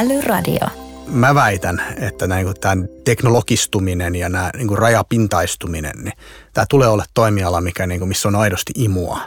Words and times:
Älyradio. 0.00 0.66
Mä 1.06 1.34
väitän, 1.34 1.82
että 1.96 2.26
niin 2.26 2.54
tämän 2.60 2.88
teknologistuminen 3.04 4.16
ja 4.16 4.28
nämä 4.28 4.50
niin 4.56 4.78
rajapintaistuminen, 4.78 5.92
niin 6.02 6.12
tämä 6.52 6.64
tulee 6.70 6.88
olla 6.88 7.04
toimiala, 7.14 7.60
mikä, 7.60 7.86
niin 7.86 8.00
kuin, 8.00 8.08
missä 8.08 8.28
on 8.28 8.36
aidosti 8.36 8.72
imua, 8.76 9.20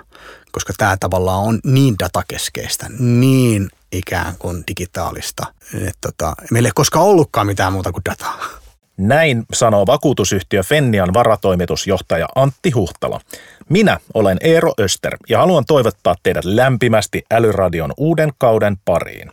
koska 0.51 0.73
tämä 0.77 0.97
tavallaan 0.99 1.43
on 1.43 1.59
niin 1.65 1.95
datakeskeistä, 1.99 2.85
niin 2.99 3.69
ikään 3.91 4.33
kuin 4.39 4.63
digitaalista, 4.67 5.45
että 5.73 5.99
tota, 6.01 6.33
meillä 6.51 6.67
ei 6.67 6.73
koskaan 6.75 7.05
ollutkaan 7.05 7.47
mitään 7.47 7.73
muuta 7.73 7.91
kuin 7.91 8.05
dataa. 8.09 8.39
Näin 8.97 9.43
sanoo 9.53 9.85
vakuutusyhtiö 9.85 10.63
Fennian 10.63 11.13
varatoimitusjohtaja 11.13 12.27
Antti 12.35 12.71
Huhtala. 12.71 13.21
Minä 13.69 13.99
olen 14.13 14.37
Eero 14.41 14.73
Öster 14.79 15.17
ja 15.29 15.39
haluan 15.39 15.65
toivottaa 15.65 16.15
teidät 16.23 16.45
lämpimästi 16.45 17.23
Älyradion 17.31 17.93
uuden 17.97 18.29
kauden 18.37 18.77
pariin. 18.85 19.31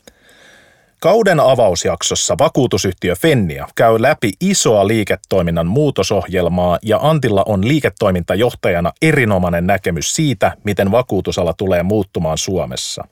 Kauden 1.02 1.40
avausjaksossa 1.40 2.36
vakuutusyhtiö 2.38 3.14
Fennia 3.16 3.68
käy 3.74 4.02
läpi 4.02 4.32
isoa 4.40 4.86
liiketoiminnan 4.86 5.66
muutosohjelmaa 5.66 6.78
ja 6.82 6.98
Antilla 7.02 7.42
on 7.46 7.68
liiketoimintajohtajana 7.68 8.92
erinomainen 9.02 9.66
näkemys 9.66 10.14
siitä, 10.14 10.56
miten 10.64 10.90
vakuutusala 10.90 11.54
tulee 11.54 11.82
muuttumaan 11.82 12.38
Suomessa. 12.38 13.04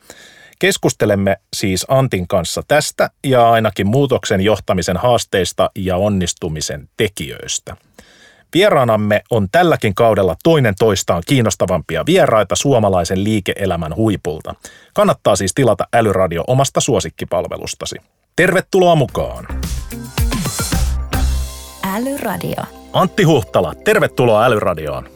Keskustelemme 0.58 1.36
siis 1.56 1.86
Antin 1.88 2.28
kanssa 2.28 2.62
tästä 2.68 3.10
ja 3.24 3.50
ainakin 3.50 3.86
muutoksen 3.86 4.40
johtamisen 4.40 4.96
haasteista 4.96 5.70
ja 5.76 5.96
onnistumisen 5.96 6.88
tekijöistä. 6.96 7.76
Vieraanamme 8.54 9.22
on 9.30 9.48
tälläkin 9.52 9.94
kaudella 9.94 10.36
toinen 10.42 10.74
toistaan 10.78 11.22
kiinnostavampia 11.26 12.06
vieraita 12.06 12.56
suomalaisen 12.56 13.24
liike-elämän 13.24 13.96
huipulta. 13.96 14.54
Kannattaa 14.94 15.36
siis 15.36 15.54
tilata 15.54 15.86
Älyradio 15.92 16.44
omasta 16.46 16.80
suosikkipalvelustasi. 16.80 17.96
Tervetuloa 18.36 18.94
mukaan! 18.94 19.46
Älyradio. 21.94 22.62
Antti 22.92 23.22
Huhtala, 23.22 23.74
tervetuloa 23.84 24.44
Älyradioon. 24.44 25.08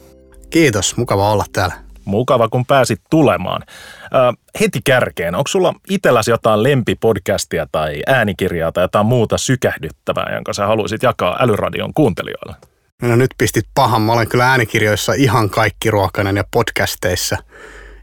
Kiitos, 0.49 0.97
mukava 0.97 1.31
olla 1.31 1.45
täällä. 1.53 1.75
Mukava, 2.05 2.49
kun 2.49 2.65
pääsit 2.65 3.01
tulemaan. 3.09 3.61
Äh, 4.03 4.35
heti 4.59 4.79
kärkeen, 4.83 5.35
onko 5.35 5.47
sulla 5.47 5.73
itselläsi 5.89 6.31
jotain 6.31 6.63
lempipodcastia 6.63 7.67
tai 7.71 8.01
äänikirjaa 8.07 8.71
tai 8.71 8.83
jotain 8.83 9.05
muuta 9.05 9.37
sykähdyttävää, 9.37 10.33
jonka 10.33 10.53
sä 10.53 10.67
haluaisit 10.67 11.03
jakaa 11.03 11.37
Älyradion 11.39 11.93
kuuntelijoille? 11.93 12.72
No 13.01 13.15
nyt 13.15 13.31
pistit 13.37 13.65
pahan. 13.75 14.01
Mä 14.01 14.13
olen 14.13 14.27
kyllä 14.29 14.49
äänikirjoissa 14.49 15.13
ihan 15.13 15.49
kaikki 15.49 15.91
ruokainen 15.91 16.37
ja 16.37 16.43
podcasteissa. 16.51 17.37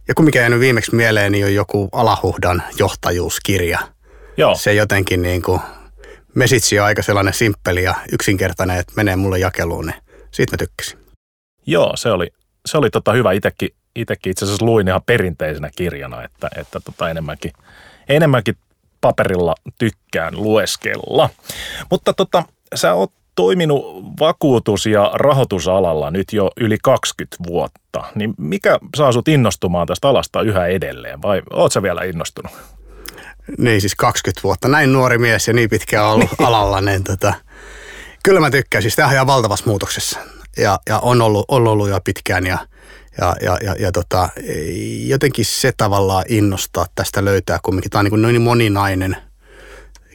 Ja 0.08 0.14
kun 0.14 0.24
mikä 0.24 0.40
jäänyt 0.40 0.60
viimeksi 0.60 0.94
mieleen, 0.94 1.32
niin 1.32 1.44
on 1.44 1.54
joku 1.54 1.88
Alahuhdan 1.92 2.62
johtajuuskirja. 2.78 3.78
Joo. 4.36 4.54
Se 4.54 4.74
jotenkin 4.74 5.22
niin 5.22 5.42
kuin, 5.42 5.60
mesitsi 6.34 6.80
on 6.80 6.86
aika 6.86 7.02
sellainen 7.02 7.34
simppeli 7.34 7.84
ja 7.84 7.94
yksinkertainen, 8.12 8.76
että 8.76 8.92
menee 8.96 9.16
mulle 9.16 9.38
jakeluun, 9.38 9.86
niin 9.86 10.02
siitä 10.30 10.52
mä 10.52 10.56
tykkäsin. 10.56 10.98
Joo, 11.66 11.96
se 11.96 12.10
oli, 12.10 12.30
se 12.66 12.78
oli 12.78 12.90
tota 12.90 13.12
hyvä. 13.12 13.32
Itekin, 13.32 13.68
itekin 13.96 14.30
itse 14.30 14.44
asiassa 14.44 14.66
luin 14.66 14.88
ihan 14.88 15.02
perinteisenä 15.06 15.70
kirjana, 15.76 16.24
että, 16.24 16.48
että 16.56 16.80
tota 16.80 17.10
enemmänkin, 17.10 17.52
enemmänkin 18.08 18.56
paperilla 19.00 19.54
tykkään 19.78 20.36
lueskella. 20.36 21.30
Mutta 21.90 22.12
tota, 22.12 22.44
sä 22.74 22.94
oot 22.94 23.12
toiminut 23.40 23.84
vakuutus- 24.20 24.86
ja 24.86 25.10
rahoitusalalla 25.14 26.10
nyt 26.10 26.32
jo 26.32 26.50
yli 26.60 26.78
20 26.82 27.36
vuotta, 27.46 28.04
niin 28.14 28.34
mikä 28.38 28.78
saa 28.96 29.12
sut 29.12 29.28
innostumaan 29.28 29.86
tästä 29.86 30.08
alasta 30.08 30.42
yhä 30.42 30.66
edelleen 30.66 31.22
vai 31.22 31.42
oot 31.50 31.72
sä 31.72 31.82
vielä 31.82 32.02
innostunut? 32.02 32.52
Niin 33.58 33.80
siis 33.80 33.94
20 33.94 34.40
vuotta, 34.42 34.68
näin 34.68 34.92
nuori 34.92 35.18
mies 35.18 35.48
ja 35.48 35.54
niin 35.54 35.70
pitkään 35.70 36.06
ollut 36.06 36.30
alalla, 36.46 36.80
niin 36.80 37.04
tota, 37.04 37.34
kyllä 38.22 38.40
mä 38.40 38.50
tykkään. 38.50 38.82
Siis 38.82 38.96
tämähän 38.96 39.20
on 39.20 39.26
valtavassa 39.26 39.66
muutoksessa 39.66 40.18
ja, 40.56 40.78
ja 40.88 40.98
on, 40.98 41.22
ollut, 41.22 41.44
on 41.48 41.68
ollut 41.68 41.88
jo 41.88 42.00
pitkään 42.04 42.46
ja, 42.46 42.58
ja, 43.20 43.36
ja, 43.42 43.58
ja, 43.62 43.74
ja 43.78 43.92
tota, 43.92 44.28
jotenkin 45.06 45.44
se 45.44 45.72
tavallaan 45.76 46.24
innostaa 46.28 46.86
tästä 46.94 47.24
löytää 47.24 47.58
kumminkin. 47.62 47.90
Tämä 47.90 48.00
on 48.00 48.22
niin, 48.22 48.32
niin 48.32 48.42
moninainen 48.42 49.16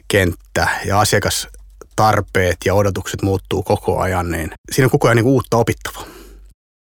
kenttä 0.08 0.68
ja 0.84 1.00
asiakas 1.00 1.48
tarpeet 1.96 2.56
ja 2.64 2.74
odotukset 2.74 3.22
muuttuu 3.22 3.62
koko 3.62 3.98
ajan, 4.00 4.30
niin 4.30 4.50
siinä 4.72 4.86
on 4.86 4.90
koko 4.90 5.08
ajan 5.08 5.16
niin 5.16 5.26
uutta 5.26 5.56
opittavaa. 5.56 6.04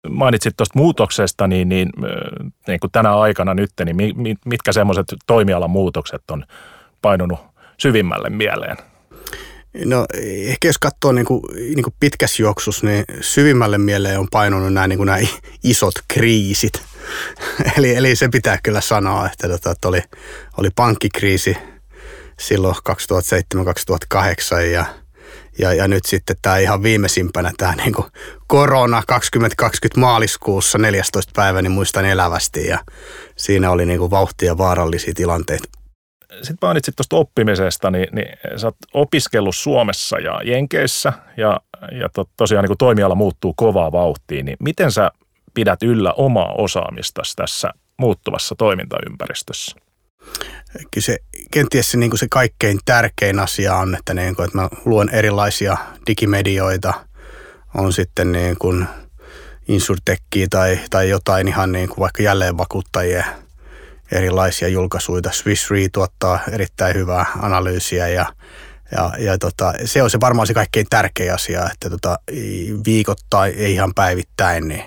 Mainitsit 0.09 0.57
tuosta 0.57 0.79
muutoksesta, 0.79 1.47
niin, 1.47 1.69
niin, 1.69 1.89
niin 2.67 2.79
kuin 2.79 2.91
tänä 2.91 3.17
aikana 3.17 3.53
nyt, 3.53 3.71
niin 3.85 4.37
mitkä 4.45 4.71
semmoiset 4.71 5.05
toimialan 5.27 5.69
muutokset 5.69 6.21
on 6.31 6.45
painunut 7.01 7.39
syvimmälle 7.77 8.29
mieleen? 8.29 8.77
No 9.85 10.05
ehkä 10.21 10.67
jos 10.67 10.77
katsoo 10.77 11.11
niin 11.11 11.25
kuin, 11.25 11.41
niin 11.55 11.83
kuin 11.83 11.93
pitkässä 11.99 12.43
juoksussa, 12.43 12.87
niin 12.87 13.05
syvimmälle 13.21 13.77
mieleen 13.77 14.19
on 14.19 14.27
painunut 14.31 14.73
nämä, 14.73 14.87
niin 14.87 14.97
kuin 14.97 15.07
nämä 15.07 15.19
isot 15.63 15.93
kriisit. 16.07 16.81
eli, 17.77 17.95
eli 17.95 18.15
se 18.15 18.29
pitää 18.29 18.57
kyllä 18.63 18.81
sanoa, 18.81 19.25
että, 19.25 19.47
tota, 19.47 19.71
että 19.71 19.87
oli, 19.87 20.01
oli 20.57 20.69
pankkikriisi– 20.75 21.57
silloin 22.39 22.75
2007-2008 22.75 24.59
ja, 24.71 24.85
ja, 25.59 25.73
ja 25.73 25.87
nyt 25.87 26.05
sitten 26.05 26.35
tämä 26.41 26.57
ihan 26.57 26.83
viimeisimpänä 26.83 27.51
tämä 27.57 27.75
niin 27.85 27.95
korona 28.47 29.03
2020 29.07 29.99
maaliskuussa 29.99 30.77
14. 30.77 31.31
päivä, 31.35 31.61
niin 31.61 31.71
muistan 31.71 32.05
elävästi 32.05 32.67
ja 32.67 32.79
siinä 33.35 33.71
oli 33.71 33.85
niin 33.85 33.99
kuin 33.99 34.11
vauhtia 34.11 34.57
vaarallisia 34.57 35.13
tilanteita. 35.15 35.69
Sitten 36.41 36.57
mainitsit 36.61 36.95
tuosta 36.95 37.15
oppimisesta, 37.15 37.91
niin, 37.91 38.07
niin 38.11 38.27
sä 38.55 38.67
oot 38.67 38.75
opiskellut 38.93 39.55
Suomessa 39.55 40.19
ja 40.19 40.41
Jenkeissä 40.43 41.13
ja, 41.37 41.59
ja 41.99 42.09
to, 42.09 42.25
tosiaan 42.37 42.63
niin 42.63 42.69
kuin 42.69 42.77
toimiala 42.77 43.15
muuttuu 43.15 43.53
kovaa 43.53 43.91
vauhtiin, 43.91 44.45
niin 44.45 44.57
miten 44.59 44.91
sä 44.91 45.11
pidät 45.53 45.83
yllä 45.83 46.13
omaa 46.13 46.53
osaamistasi 46.57 47.35
tässä 47.35 47.71
muuttuvassa 47.97 48.55
toimintaympäristössä? 48.55 49.75
Kyllä 50.73 51.05
se 51.05 51.17
kenties 51.51 51.91
se, 51.91 51.97
niin 51.97 52.09
kuin 52.09 52.19
se 52.19 52.27
kaikkein 52.31 52.79
tärkein 52.85 53.39
asia 53.39 53.75
on, 53.75 53.95
että, 53.95 54.13
niin 54.13 54.35
kuin, 54.35 54.45
että 54.45 54.57
mä 54.57 54.69
luen 54.85 55.09
erilaisia 55.09 55.77
digimedioita, 56.07 56.93
on 57.75 57.93
sitten 57.93 58.31
niin 58.31 58.55
kuin 58.59 58.87
insurtekkiä 59.67 60.47
tai, 60.49 60.79
tai 60.89 61.09
jotain 61.09 61.47
ihan 61.47 61.71
niin 61.71 61.89
kuin 61.89 61.99
vaikka 61.99 62.23
jälleen 62.23 62.57
vakuuttajien 62.57 63.25
erilaisia 64.11 64.67
julkaisuja. 64.67 65.31
Swiss 65.31 65.71
Re 65.71 65.89
tuottaa 65.91 66.39
erittäin 66.51 66.95
hyvää 66.95 67.25
analyysiä 67.39 68.07
ja, 68.07 68.25
ja, 68.91 69.11
ja 69.19 69.37
tota, 69.37 69.73
se 69.85 70.03
on 70.03 70.09
se 70.09 70.19
varmaan 70.19 70.47
se 70.47 70.53
kaikkein 70.53 70.85
tärkein 70.89 71.33
asia, 71.33 71.69
että 71.73 71.89
tota, 71.89 72.19
viikoittain, 72.85 73.53
ei 73.57 73.73
ihan 73.73 73.93
päivittäin, 73.93 74.67
niin 74.67 74.83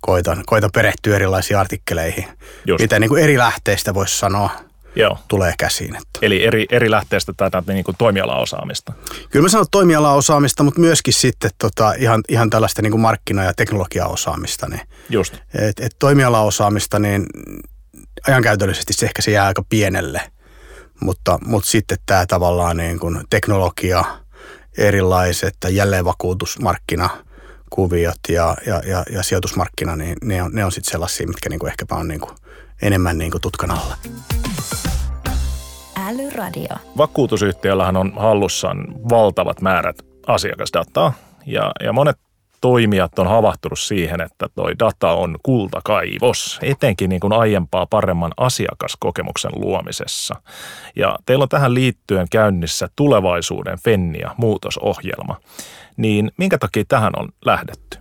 koitan, 0.00 0.42
koitan 0.46 0.70
perehtyä 0.74 1.16
erilaisiin 1.16 1.58
artikkeleihin. 1.58 2.24
Just. 2.66 2.82
Mitä 2.82 2.98
niin 2.98 3.08
kuin 3.08 3.22
eri 3.22 3.38
lähteistä 3.38 3.94
voisi 3.94 4.18
sanoa 4.18 4.50
Joo. 4.96 5.18
tulee 5.28 5.54
käsiin. 5.58 5.96
Että. 5.96 6.18
Eli 6.22 6.44
eri, 6.44 6.66
eri 6.70 6.90
lähteestä 6.90 7.32
tätä 7.36 7.62
niin 7.66 7.84
kuin 7.84 7.96
toimialaosaamista? 7.98 8.92
Kyllä 9.30 9.42
mä 9.42 9.48
sanon 9.48 9.66
toimialaosaamista, 9.70 10.62
mutta 10.62 10.80
myöskin 10.80 11.14
sitten 11.14 11.50
tota, 11.58 11.92
ihan, 11.92 12.20
ihan 12.28 12.50
tällaista 12.50 12.82
niin 12.82 12.90
kuin 12.90 13.00
markkina- 13.00 13.44
ja 13.44 13.54
teknologiaosaamista. 13.54 14.68
Niin, 14.68 14.80
Just. 15.10 15.34
Et, 15.54 15.80
et 15.80 15.96
toimialaosaamista, 15.98 16.98
niin 16.98 17.26
ajankäytöllisesti 18.28 18.92
se 18.92 19.06
ehkä 19.06 19.22
se 19.22 19.30
jää 19.30 19.46
aika 19.46 19.62
pienelle, 19.68 20.20
mutta, 21.00 21.38
mutta 21.46 21.70
sitten 21.70 21.98
tämä 22.06 22.26
tavallaan 22.26 22.76
niin 22.76 22.98
kuin 22.98 23.20
teknologia, 23.30 24.04
erilaiset 24.78 25.56
jälleenvakuutusmarkkina, 25.70 27.10
kuviot 27.70 28.18
ja, 28.28 28.56
ja, 28.66 28.82
ja, 28.86 29.04
ja 29.10 29.22
sijoitusmarkkina, 29.22 29.96
niin 29.96 30.16
ne 30.24 30.42
on, 30.42 30.52
ne 30.52 30.64
on 30.64 30.72
sitten 30.72 30.92
sellaisia, 30.92 31.26
mitkä 31.26 31.48
niinku 31.48 31.66
ehkäpä 31.66 31.94
on 31.94 32.08
niinku 32.08 32.30
enemmän 32.82 33.18
niinku 33.18 33.38
tutkan 33.38 33.70
alla. 33.70 33.96
Älyradio. 36.08 36.76
Vakuutusyhtiöllähän 36.96 37.96
on 37.96 38.12
hallussaan 38.16 38.86
valtavat 39.10 39.60
määrät 39.60 39.96
asiakasdataa 40.26 41.12
ja, 41.46 41.72
ja 41.84 41.92
monet 41.92 42.18
toimijat 42.60 43.18
on 43.18 43.26
havahtunut 43.26 43.78
siihen, 43.78 44.20
että 44.20 44.46
toi 44.54 44.78
data 44.78 45.12
on 45.12 45.36
kultakaivos, 45.42 46.58
etenkin 46.62 47.08
niin 47.08 47.20
kuin 47.20 47.32
aiempaa 47.32 47.86
paremman 47.86 48.32
asiakaskokemuksen 48.36 49.52
luomisessa. 49.54 50.34
Ja 50.96 51.18
teillä 51.26 51.42
on 51.42 51.48
tähän 51.48 51.74
liittyen 51.74 52.26
käynnissä 52.30 52.88
tulevaisuuden 52.96 53.78
Fennia 53.78 54.34
muutosohjelma. 54.36 55.36
Niin 55.96 56.30
minkä 56.36 56.58
takia 56.58 56.84
tähän 56.88 57.12
on 57.16 57.28
lähdetty? 57.44 57.98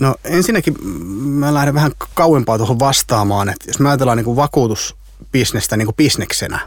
No 0.00 0.14
ensinnäkin 0.24 0.88
mä 1.14 1.54
lähden 1.54 1.74
vähän 1.74 1.92
kauempaa 2.14 2.58
tuohon 2.58 2.78
vastaamaan, 2.78 3.48
että 3.48 3.64
jos 3.66 3.80
mä 3.80 3.88
ajatellaan 3.88 4.18
niin 4.18 4.24
kuin 4.24 4.36
vakuutusbisnestä 4.36 5.76
niin 5.76 5.86
kuin 5.86 5.96
bisneksenä, 5.96 6.60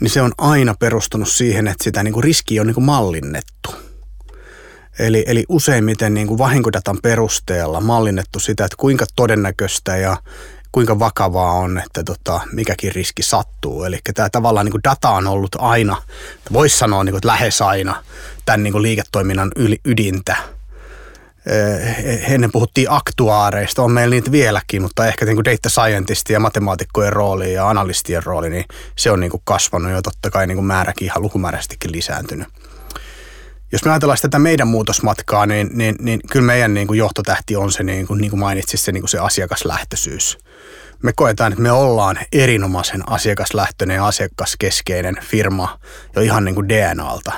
niin 0.00 0.10
se 0.10 0.22
on 0.22 0.32
aina 0.38 0.74
perustunut 0.74 1.28
siihen, 1.28 1.68
että 1.68 1.84
sitä 1.84 2.02
niin 2.02 2.14
kuin 2.14 2.24
riski 2.24 2.60
on 2.60 2.66
niin 2.66 2.74
kuin 2.74 2.84
mallinnettu. 2.84 3.74
Eli, 4.98 5.24
eli 5.26 5.44
useimmiten 5.48 6.14
niin 6.14 6.26
kuin 6.26 6.38
vahinkodatan 6.38 6.98
perusteella 7.02 7.80
mallinnettu 7.80 8.38
sitä, 8.38 8.64
että 8.64 8.76
kuinka 8.76 9.06
todennäköistä 9.16 9.96
ja 9.96 10.16
kuinka 10.72 10.98
vakavaa 10.98 11.52
on, 11.52 11.78
että 11.78 12.04
tota, 12.04 12.40
mikäkin 12.52 12.94
riski 12.94 13.22
sattuu. 13.22 13.84
Eli 13.84 13.98
tämä 14.14 14.28
tavallaan 14.30 14.66
niin 14.66 14.72
kuin 14.72 14.84
data 14.84 15.10
on 15.10 15.26
ollut 15.26 15.56
aina, 15.58 16.02
voisi 16.52 16.78
sanoa 16.78 17.04
niin 17.04 17.12
kuin, 17.12 17.18
että 17.18 17.28
lähes 17.28 17.62
aina, 17.62 18.04
tämän 18.46 18.62
niin 18.62 18.72
kuin 18.72 18.82
liiketoiminnan 18.82 19.50
yli, 19.56 19.80
ydintä. 19.84 20.36
Ennen 22.28 22.52
puhuttiin 22.52 22.90
aktuaareista, 22.90 23.82
on 23.82 23.92
meillä 23.92 24.14
niitä 24.14 24.32
vieläkin, 24.32 24.82
mutta 24.82 25.06
ehkä 25.06 25.24
niin 25.24 25.36
kuin 25.36 25.44
data 25.44 25.68
scientistin 25.68 26.34
ja 26.34 26.40
matemaatikkojen 26.40 27.12
rooli 27.12 27.52
ja 27.52 27.68
analistien 27.68 28.22
rooli, 28.22 28.50
niin 28.50 28.64
se 28.96 29.10
on 29.10 29.20
niin 29.20 29.30
kuin 29.30 29.42
kasvanut 29.44 29.92
ja 29.92 30.02
totta 30.02 30.30
kai 30.30 30.46
niin 30.46 30.56
kuin 30.56 30.66
määräkin 30.66 31.06
ihan 31.06 31.22
lukumääräisestikin 31.22 31.92
lisääntynyt 31.92 32.48
jos 33.72 33.84
me 33.84 33.90
ajatellaan 33.90 34.18
tätä 34.22 34.38
meidän 34.38 34.68
muutosmatkaa, 34.68 35.46
niin, 35.46 35.70
niin, 35.72 35.96
niin 36.00 36.20
kyllä 36.30 36.46
meidän 36.46 36.74
niin 36.74 36.86
kuin 36.86 36.98
johtotähti 36.98 37.56
on 37.56 37.72
se, 37.72 37.82
niin 37.82 38.06
kuin, 38.06 38.20
niin 38.20 38.30
kuin 38.30 38.40
mainitsit, 38.40 38.80
se, 38.80 38.92
niin 38.92 39.02
kuin 39.02 39.08
se 39.08 39.18
asiakaslähtöisyys. 39.18 40.38
Me 41.02 41.12
koetaan, 41.16 41.52
että 41.52 41.62
me 41.62 41.72
ollaan 41.72 42.18
erinomaisen 42.32 43.12
asiakaslähtöinen 43.12 43.94
ja 43.94 44.06
asiakaskeskeinen 44.06 45.16
firma 45.22 45.78
jo 46.16 46.22
ihan 46.22 46.44
niin 46.44 46.54
kuin 46.54 46.68
DNAlta. 46.68 47.32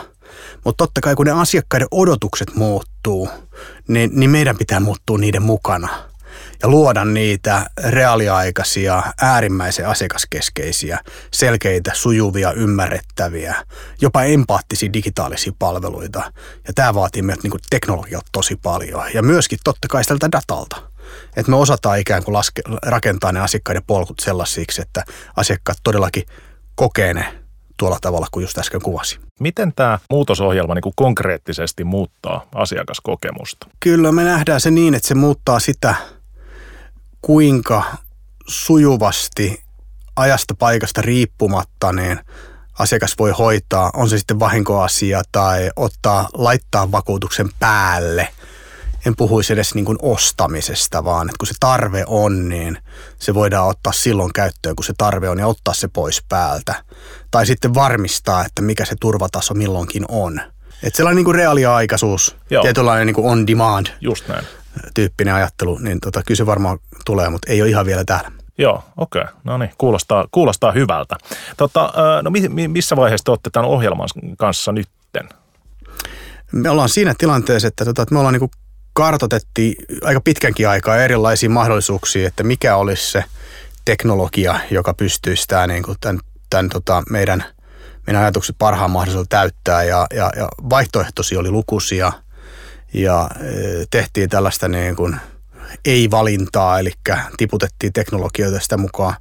Mutta 0.65 0.85
totta 0.85 1.01
kai 1.01 1.15
kun 1.15 1.27
ne 1.27 1.33
asiakkaiden 1.33 1.89
odotukset 1.91 2.55
muuttuu, 2.55 3.29
niin, 3.89 4.11
niin 4.13 4.31
meidän 4.31 4.59
pitää 4.59 4.81
muuttua 4.81 5.19
niiden 5.19 5.43
mukana– 5.43 5.89
ja 6.63 6.69
luoda 6.69 7.05
niitä 7.05 7.67
reaaliaikaisia, 7.85 9.03
äärimmäisen 9.21 9.89
asiakaskeskeisiä, 9.89 10.99
selkeitä, 11.31 11.91
sujuvia, 11.95 12.53
ymmärrettäviä, 12.53 13.55
jopa 14.01 14.23
empaattisia 14.23 14.93
digitaalisia 14.93 15.53
palveluita. 15.59 16.33
Ja 16.67 16.73
tämä 16.75 16.95
vaatii 16.95 17.23
meiltä 17.23 17.43
niin 17.43 17.61
teknologiat 17.71 18.25
tosi 18.33 18.57
paljon 18.57 19.05
ja 19.15 19.23
myöskin 19.23 19.59
totta 19.65 19.89
kai 19.89 20.05
tältä 20.05 20.33
datalta. 20.33 20.77
Että 21.37 21.51
me 21.51 21.57
osataan 21.57 21.99
ikään 21.99 22.25
kuin 22.25 22.33
laske, 22.33 22.63
rakentaa 22.83 23.33
ne 23.33 23.41
asiakkaiden 23.41 23.83
polkut 23.87 24.21
sellaisiksi, 24.21 24.83
että 24.83 25.05
asiakkaat 25.37 25.79
todellakin 25.85 26.23
kokee 26.75 27.15
ne 27.15 27.35
tuolla 27.77 27.99
tavalla 28.01 28.27
kuin 28.31 28.43
just 28.45 28.59
äsken 28.59 28.83
kuvasi. 28.83 29.28
Miten 29.41 29.73
tämä 29.77 29.99
muutosohjelma 30.11 30.75
niin 30.75 30.83
kuin 30.83 30.93
konkreettisesti 30.97 31.85
muuttaa 31.85 32.47
asiakaskokemusta? 32.55 33.67
Kyllä 33.81 34.13
me 34.13 34.25
nähdään 34.25 34.61
se 34.61 34.71
niin, 34.71 34.95
että 34.95 35.09
se 35.09 35.15
muuttaa 35.15 35.61
sitä– 35.61 35.95
kuinka 37.23 37.83
sujuvasti 38.47 39.63
ajasta 40.17 40.55
paikasta 40.55 41.03
riippumatta 41.03 41.93
niin 41.93 42.21
asiakas 42.79 43.15
voi 43.19 43.31
hoitaa, 43.31 43.91
on 43.95 44.09
se 44.09 44.19
sitten 44.19 44.41
vahinkoasia 44.41 45.23
tai 45.33 45.71
ottaa, 45.77 46.29
laittaa 46.33 46.93
vakuutuksen 46.93 47.49
päälle. 47.59 48.29
En 49.07 49.17
puhuisi 49.17 49.53
edes 49.53 49.75
niin 49.75 49.85
kuin 49.85 49.99
ostamisesta, 50.03 51.05
vaan 51.05 51.29
että 51.29 51.39
kun 51.39 51.47
se 51.47 51.55
tarve 51.61 52.05
on, 52.07 52.49
niin 52.49 52.79
se 53.19 53.35
voidaan 53.35 53.69
ottaa 53.69 53.93
silloin 53.93 54.33
käyttöön, 54.33 54.77
kun 54.77 54.85
se 54.85 54.93
tarve 54.99 55.29
on 55.29 55.39
ja 55.39 55.47
ottaa 55.47 55.75
se 55.75 55.89
pois 55.89 56.23
päältä. 56.29 56.85
Tai 57.31 57.47
sitten 57.47 57.75
varmistaa, 57.75 58.45
että 58.45 58.63
mikä 58.63 58.85
se 58.85 58.95
turvataso 59.01 59.55
milloinkin 59.55 60.05
on. 60.09 60.41
Että 60.83 60.97
sellainen 60.97 61.17
niin 61.17 61.25
kuin 61.25 61.35
reaaliaikaisuus, 61.35 62.37
Joo. 62.51 62.63
tietynlainen 62.63 63.07
niin 63.07 63.15
kuin 63.15 63.31
on 63.31 63.47
demand. 63.47 63.87
Just 64.01 64.29
näin 64.29 64.45
tyyppinen 64.95 65.35
ajattelu, 65.35 65.79
niin 65.79 66.01
tota, 66.01 66.23
kyllä 66.27 66.39
se 66.39 66.47
varmaan 66.47 66.79
tulee, 67.05 67.29
mutta 67.29 67.53
ei 67.53 67.63
ole 67.63 67.71
ihan 67.71 67.87
vielä 67.87 68.05
täällä. 68.05 68.33
Joo, 68.59 68.85
okei. 68.97 69.23
Okay. 69.23 69.35
No 69.45 69.59
niin, 69.59 69.71
kuulostaa, 69.79 70.27
kuulostaa 70.31 70.73
hyvältä. 70.73 71.17
Tota, 71.57 71.93
no 72.23 72.31
missä 72.69 72.97
vaiheessa 72.97 73.25
te 73.25 73.31
olette 73.31 73.51
tämän 73.51 73.71
ohjelman 73.71 74.09
kanssa 74.39 74.73
nytten? 74.73 75.29
Me 76.53 76.71
ollaan 76.71 76.89
siinä 76.89 77.15
tilanteessa, 77.19 77.69
että, 77.69 77.85
tota, 77.85 78.03
että 78.03 78.15
me 78.15 78.19
ollaan 78.19 78.35
niin 78.35 78.51
kartotettiin 78.93 79.75
aika 80.03 80.21
pitkänkin 80.21 80.69
aikaa 80.69 80.97
erilaisia 80.97 81.51
mahdollisuuksia, 81.51 82.29
että 82.29 82.43
mikä 82.43 82.77
olisi 82.77 83.11
se 83.11 83.25
teknologia, 83.85 84.61
joka 84.71 84.95
pystyisi 84.95 85.45
tämä, 85.49 85.67
niin 85.67 85.83
kuin 85.83 85.97
tämän, 86.01 86.21
tämän 86.51 86.69
tota, 86.69 87.03
meidän, 87.11 87.45
meidän 88.07 88.23
ajatukset 88.23 88.57
parhaan 88.59 88.91
mahdollisuudella 88.91 89.29
täyttää. 89.29 89.83
Ja, 89.83 90.07
ja, 90.15 90.31
ja 90.37 90.49
vaihtoehtoisia 90.71 91.41
oli 91.41 91.51
lukuisia– 91.51 92.13
ja 92.95 93.31
e, 93.41 93.47
tehtiin 93.91 94.31
tällaista 94.31 94.69
niin 94.69 94.97
kuin 94.97 95.17
ei-valintaa, 95.85 96.79
eli 96.79 96.93
tiputettiin 97.37 97.93
teknologioita 97.93 98.61
sitä 98.61 98.77
mukaan, 98.77 99.15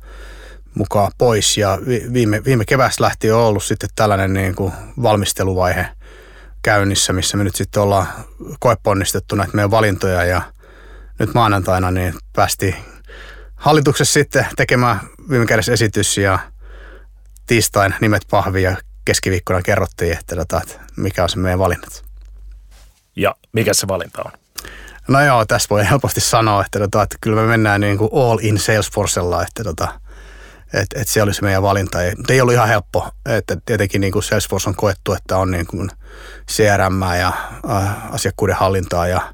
mukaan 0.75 1.11
pois. 1.17 1.57
Ja 1.57 1.79
viime, 2.13 2.43
viime 2.43 2.65
kevästä 2.65 3.03
lähtien 3.03 3.35
on 3.35 3.41
ollut 3.41 3.63
sitten 3.63 3.89
tällainen 3.95 4.33
niin 4.33 4.55
kuin 4.55 4.73
valmisteluvaihe 5.01 5.87
käynnissä, 6.61 7.13
missä 7.13 7.37
me 7.37 7.43
nyt 7.43 7.55
sitten 7.55 7.83
ollaan 7.83 8.07
koeponnistettu 8.59 9.35
näitä 9.35 9.53
meidän 9.53 9.71
valintoja. 9.71 10.25
Ja 10.25 10.41
nyt 11.19 11.33
maanantaina 11.33 11.91
niin 11.91 12.13
päästiin 12.33 12.75
hallituksessa 13.55 14.13
sitten 14.13 14.45
tekemään 14.55 14.99
viime 15.29 15.45
kädessä 15.45 15.73
esitys 15.73 16.17
ja 16.17 16.39
tiistain 17.47 17.95
nimet 18.01 18.27
pahvi 18.29 18.63
ja 18.63 18.77
keskiviikkona 19.05 19.61
kerrottiin, 19.61 20.17
että, 20.17 20.35
tota, 20.35 20.61
että 20.63 20.79
mikä 20.95 21.23
on 21.23 21.29
se 21.29 21.37
meidän 21.37 21.59
valinnat 21.59 22.03
ja 23.15 23.35
mikä 23.51 23.73
se 23.73 23.87
valinta 23.87 24.21
on? 24.25 24.31
No 25.07 25.21
joo, 25.21 25.45
tässä 25.45 25.67
voi 25.69 25.89
helposti 25.89 26.21
sanoa, 26.21 26.65
että, 26.65 26.79
tota, 26.79 27.03
että 27.03 27.17
kyllä 27.21 27.41
me 27.41 27.47
mennään 27.47 27.81
niin 27.81 27.97
kuin 27.97 28.09
all 28.13 28.39
in 28.41 28.59
Salesforcella, 28.59 29.43
että, 29.43 29.63
tota, 29.63 29.99
että, 30.73 31.01
että 31.01 31.13
se 31.13 31.21
olisi 31.21 31.43
meidän 31.43 31.63
valinta. 31.63 32.03
Ei, 32.03 32.13
ei 32.29 32.41
ollut 32.41 32.53
ihan 32.53 32.67
helppo, 32.67 33.09
että 33.25 33.57
tietenkin 33.65 34.01
niin 34.01 34.13
kuin 34.13 34.23
Salesforce 34.23 34.69
on 34.69 34.75
koettu, 34.75 35.13
että 35.13 35.37
on 35.37 35.51
niin 35.51 35.67
kuin 35.67 35.89
CRM 36.51 37.01
ja 37.19 37.31
äh, 37.69 38.13
asiakkuuden 38.13 38.55
hallintaa 38.55 39.07
ja 39.07 39.33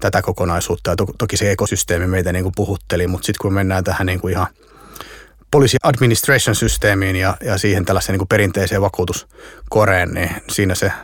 tätä 0.00 0.22
kokonaisuutta. 0.22 0.90
Ja 0.90 0.96
to, 0.96 1.06
toki 1.18 1.36
se 1.36 1.50
ekosysteemi 1.50 2.06
meitä 2.06 2.32
niin 2.32 2.42
kuin 2.42 2.54
puhutteli, 2.56 3.06
mutta 3.06 3.26
sitten 3.26 3.42
kun 3.42 3.54
mennään 3.54 3.84
tähän 3.84 4.06
niin 4.06 4.20
kuin 4.20 4.32
ihan 4.32 4.46
policy 5.50 5.76
administration 5.82 6.54
systeemiin 6.54 7.16
ja, 7.16 7.36
ja 7.44 7.58
siihen 7.58 7.84
tällaiseen 7.84 8.18
niin 8.18 8.28
perinteiseen 8.28 8.82
vakuutuskoreen, 8.82 10.14
niin 10.14 10.30
siinä 10.48 10.74
se– 10.74 10.92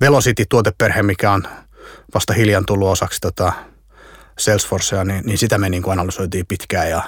Velocity-tuoteperhe, 0.00 1.02
mikä 1.02 1.32
on 1.32 1.42
vasta 2.14 2.32
hiljan 2.32 2.66
tullut 2.66 2.88
osaksi 2.88 3.20
tota 3.20 3.52
Salesforcea, 4.38 5.04
niin, 5.04 5.24
niin 5.26 5.38
sitä 5.38 5.58
me 5.58 5.68
niin 5.68 5.82
kuin 5.82 5.92
analysoitiin 5.92 6.46
pitkään 6.46 6.90
ja 6.90 7.02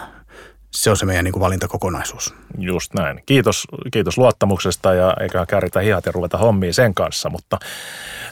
se 0.70 0.90
on 0.90 0.96
se 0.96 1.06
meidän 1.06 1.24
niin 1.24 1.32
kuin 1.32 1.40
valintakokonaisuus. 1.40 2.34
Just 2.58 2.94
näin. 2.94 3.22
Kiitos, 3.26 3.66
kiitos 3.92 4.18
luottamuksesta 4.18 4.94
ja 4.94 5.16
eikä 5.20 5.46
käritä 5.46 5.80
hihat 5.80 6.06
ja 6.06 6.12
ruveta 6.12 6.38
hommiin 6.38 6.74
sen 6.74 6.94
kanssa, 6.94 7.30
mutta 7.30 7.58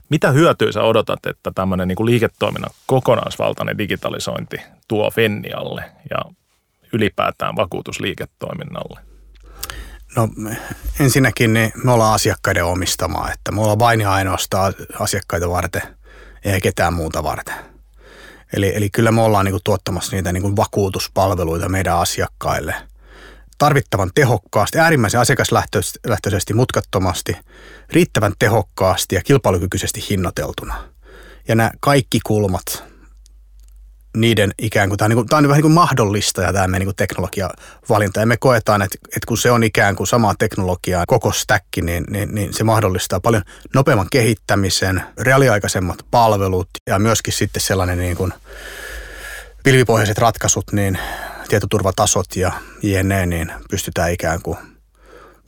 mitä 0.09 0.31
hyötyä 0.31 0.73
sä 0.73 0.83
odotat, 0.83 1.27
että 1.27 1.51
tämmöinen 1.55 1.89
niin 1.89 1.97
kuin 1.97 2.07
liiketoiminnan 2.07 2.71
kokonaisvaltainen 2.87 3.79
digitalisointi 3.79 4.57
tuo 4.89 5.11
Fennialle 5.11 5.85
ja 6.11 6.19
ylipäätään 6.93 7.57
vakuutusliiketoiminnalle? 7.57 9.01
No 10.17 10.29
ensinnäkin 11.01 11.53
niin 11.53 11.73
me 11.85 11.93
ollaan 11.93 12.15
asiakkaiden 12.15 12.65
omistamaa, 12.65 13.33
että 13.33 13.53
me 13.53 13.61
ollaan 13.61 13.79
vain 13.79 14.01
ja 14.01 14.13
ainoastaan 14.13 14.75
asiakkaita 15.01 15.51
varten, 15.51 15.83
ei 16.45 16.61
ketään 16.61 16.95
muuta 16.95 17.23
varten. 17.23 17.55
Eli, 18.53 18.73
eli 18.77 18.91
kyllä 18.91 19.13
me 19.13 19.21
ollaan 19.21 19.45
niin 19.45 19.53
kuin 19.53 19.65
tuottamassa 19.65 20.17
niitä 20.17 20.33
niin 20.33 20.43
kuin 20.43 20.57
vakuutuspalveluita 20.57 21.69
meidän 21.69 21.99
asiakkaille 21.99 22.75
tarvittavan 23.59 24.11
tehokkaasti, 24.15 24.79
äärimmäisen 24.79 25.21
asiakaslähtöisesti, 25.21 26.55
mutkattomasti, 26.55 27.37
riittävän 27.93 28.33
tehokkaasti 28.39 29.15
ja 29.15 29.23
kilpailukykyisesti 29.23 30.05
hinnoiteltuna. 30.11 30.85
Ja 31.49 31.55
nämä 31.55 31.71
kaikki 31.81 32.21
kulmat 32.27 32.85
niiden 34.17 34.51
ikään 34.59 34.89
kuin, 34.89 34.99
tämä 34.99 35.07
on, 35.07 35.11
niin 35.11 35.17
kuin, 35.17 35.27
tämä 35.29 35.39
on 35.39 35.45
vähän 35.45 35.57
niin 35.57 35.63
kuin 35.63 35.73
mahdollista 35.73 36.43
ja 36.43 36.53
tämä 36.53 36.69
meidän 36.69 36.87
niin 36.87 36.97
teknologiavalinta. 36.97 38.21
Ja 38.21 38.27
me 38.27 38.37
koetaan, 38.37 38.83
että, 38.83 38.99
että 39.05 39.27
kun 39.29 39.39
se 39.39 39.51
on 39.51 39.65
ikään 39.65 39.97
kuin 39.97 40.07
samaa 40.07 40.35
teknologiaa, 40.39 41.05
koko 41.07 41.33
stack, 41.33 41.65
niin, 41.83 42.05
niin, 42.11 42.35
niin 42.35 42.55
se 42.55 42.65
mahdollistaa 42.65 43.21
paljon 43.21 43.43
nopeamman 43.75 44.07
kehittämisen, 44.11 45.03
reaaliaikaisemmat 45.19 45.99
palvelut 46.11 46.69
ja 46.87 46.99
myöskin 46.99 47.33
sitten 47.33 47.63
sellainen 47.63 47.99
niin 47.99 48.17
kuin 48.17 48.33
pilvipohjaiset 49.65 50.19
ratkaisut, 50.19 50.73
niin 50.73 50.99
tietoturvatasot 51.49 52.37
ja 52.37 52.53
jne, 52.83 53.27
niin 53.27 53.53
pystytään 53.71 54.13
ikään 54.13 54.43
kuin 54.43 54.59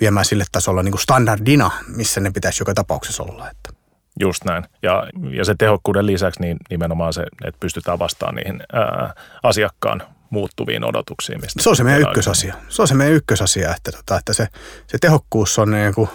viemään 0.00 0.24
sille 0.24 0.44
tasolla 0.52 0.82
niin 0.82 0.92
kuin 0.92 1.02
standardina, 1.02 1.70
missä 1.86 2.20
ne 2.20 2.30
pitäisi 2.30 2.60
joka 2.60 2.74
tapauksessa 2.74 3.22
olla. 3.22 3.50
Että. 3.50 3.81
Just 4.22 4.44
näin. 4.44 4.64
Ja, 4.82 5.06
ja 5.30 5.44
se 5.44 5.54
tehokkuuden 5.58 6.06
lisäksi 6.06 6.40
niin 6.40 6.56
nimenomaan 6.70 7.12
se, 7.12 7.22
että 7.44 7.58
pystytään 7.60 7.98
vastaamaan 7.98 8.34
niihin 8.34 8.62
ää, 8.72 9.14
asiakkaan 9.42 10.02
muuttuviin 10.30 10.84
odotuksiin. 10.84 11.40
Mistä 11.40 11.62
se 11.62 11.68
on 11.68 11.76
se 11.76 11.84
meidän 11.84 12.02
ykkösasia. 12.02 12.54
Se 12.68 12.82
on 12.82 12.88
se 12.88 12.94
meidän 12.94 13.14
ykkösasia, 13.14 13.74
että, 13.76 13.92
tota, 13.92 14.18
että 14.18 14.32
se, 14.32 14.48
se 14.86 14.98
tehokkuus 15.00 15.58
on 15.58 15.70
niin 15.70 15.94
kuin 15.94 16.08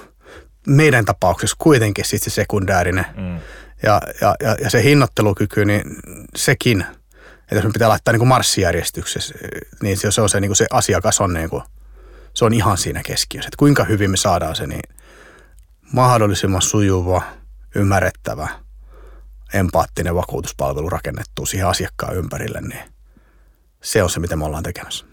meidän 0.67 1.05
tapauksessa 1.05 1.55
kuitenkin 1.59 2.05
sit 2.05 2.23
se 2.23 2.29
sekundäärinen. 2.29 3.05
Mm. 3.17 3.39
Ja, 3.83 4.01
ja, 4.21 4.35
ja, 4.43 4.55
ja 4.63 4.69
se 4.69 4.83
hinnoittelukyky, 4.83 5.65
niin 5.65 5.81
sekin, 6.35 6.85
että 7.41 7.55
jos 7.55 7.63
me 7.63 7.71
pitää 7.71 7.89
laittaa 7.89 8.11
niin 8.11 8.19
kuin 8.19 8.27
marssijärjestyksessä, 8.27 9.35
niin 9.81 9.97
se 9.97 10.21
on 10.21 10.29
se, 10.29 10.39
niin 10.39 10.49
kuin 10.49 10.55
se 10.55 10.67
asiakas 10.71 11.21
on, 11.21 11.33
niin 11.33 11.49
kuin, 11.49 11.63
se 12.33 12.45
on 12.45 12.53
ihan 12.53 12.77
siinä 12.77 13.03
keskiössä. 13.03 13.47
Että 13.47 13.57
kuinka 13.57 13.83
hyvin 13.83 14.11
me 14.11 14.17
saadaan 14.17 14.55
se 14.55 14.67
niin 14.67 14.95
mahdollisimman 15.93 16.61
sujuva– 16.61 17.21
ymmärrettävä, 17.75 18.47
empaattinen 19.53 20.15
vakuutuspalvelu 20.15 20.89
rakennettu 20.89 21.45
siihen 21.45 21.67
asiakkaan 21.67 22.15
ympärille, 22.15 22.61
niin 22.61 22.93
se 23.83 24.03
on 24.03 24.09
se, 24.09 24.19
mitä 24.19 24.35
me 24.35 24.45
ollaan 24.45 24.63
tekemässä. 24.63 25.05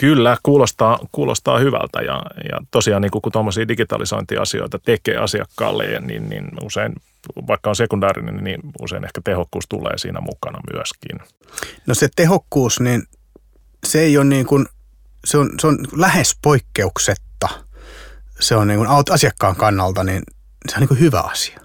Kyllä, 0.00 0.36
kuulostaa, 0.42 0.98
kuulostaa 1.12 1.58
hyvältä 1.58 2.00
ja, 2.00 2.22
ja 2.52 2.60
tosiaan 2.70 3.02
niin 3.02 3.10
kun 3.10 3.32
tuommoisia 3.32 3.68
digitalisointiasioita 3.68 4.78
tekee 4.78 5.16
asiakkaalle, 5.16 6.00
niin, 6.00 6.28
niin 6.28 6.48
usein, 6.62 6.92
vaikka 7.46 7.70
on 7.70 7.76
sekundaarinen, 7.76 8.44
niin 8.44 8.60
usein 8.82 9.04
ehkä 9.04 9.20
tehokkuus 9.24 9.64
tulee 9.68 9.98
siinä 9.98 10.20
mukana 10.20 10.58
myöskin. 10.72 11.18
No 11.86 11.94
se 11.94 12.08
tehokkuus, 12.16 12.80
niin 12.80 13.02
se 13.86 14.00
ei 14.00 14.16
ole 14.18 14.24
niin 14.24 14.46
kuin, 14.46 14.66
se 15.24 15.38
on, 15.38 15.50
se 15.60 15.66
on 15.66 15.78
lähes 15.96 16.38
poikkeuksetta. 16.42 17.48
Se 18.40 18.56
on 18.56 18.68
niin 18.68 18.78
kuin 18.78 18.88
asiakkaan 19.10 19.56
kannalta, 19.56 20.04
niin 20.04 20.22
se 20.68 20.76
on 20.76 20.80
niin 20.80 20.88
kuin 20.88 21.00
hyvä 21.00 21.20
asia 21.20 21.61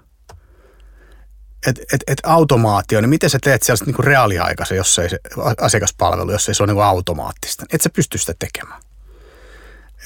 että 1.66 1.82
et, 1.92 2.02
et 2.06 2.20
automaatio, 2.22 3.00
niin 3.00 3.08
miten 3.08 3.30
sä 3.30 3.38
teet 3.42 3.62
siellä 3.62 3.84
niin 3.86 4.04
reaaliaikaisen, 4.04 4.76
jos 4.76 4.98
ei 4.98 5.10
se 5.10 5.18
asiakaspalvelu, 5.60 6.32
jos 6.32 6.48
ei 6.48 6.54
se 6.54 6.62
ole 6.62 6.72
niin 6.72 6.82
automaattista. 6.82 7.64
Et 7.72 7.80
sä 7.80 7.90
pysty 7.90 8.18
sitä 8.18 8.34
tekemään. 8.38 8.82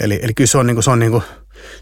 Eli, 0.00 0.20
eli 0.22 0.34
kyllä 0.34 0.48
se 0.48 0.58
on, 0.58 0.66
niin 0.66 0.76
kuin, 0.76 0.84
se 0.84 0.90
on 0.90 0.98
niin 0.98 1.12
kuin, 1.12 1.22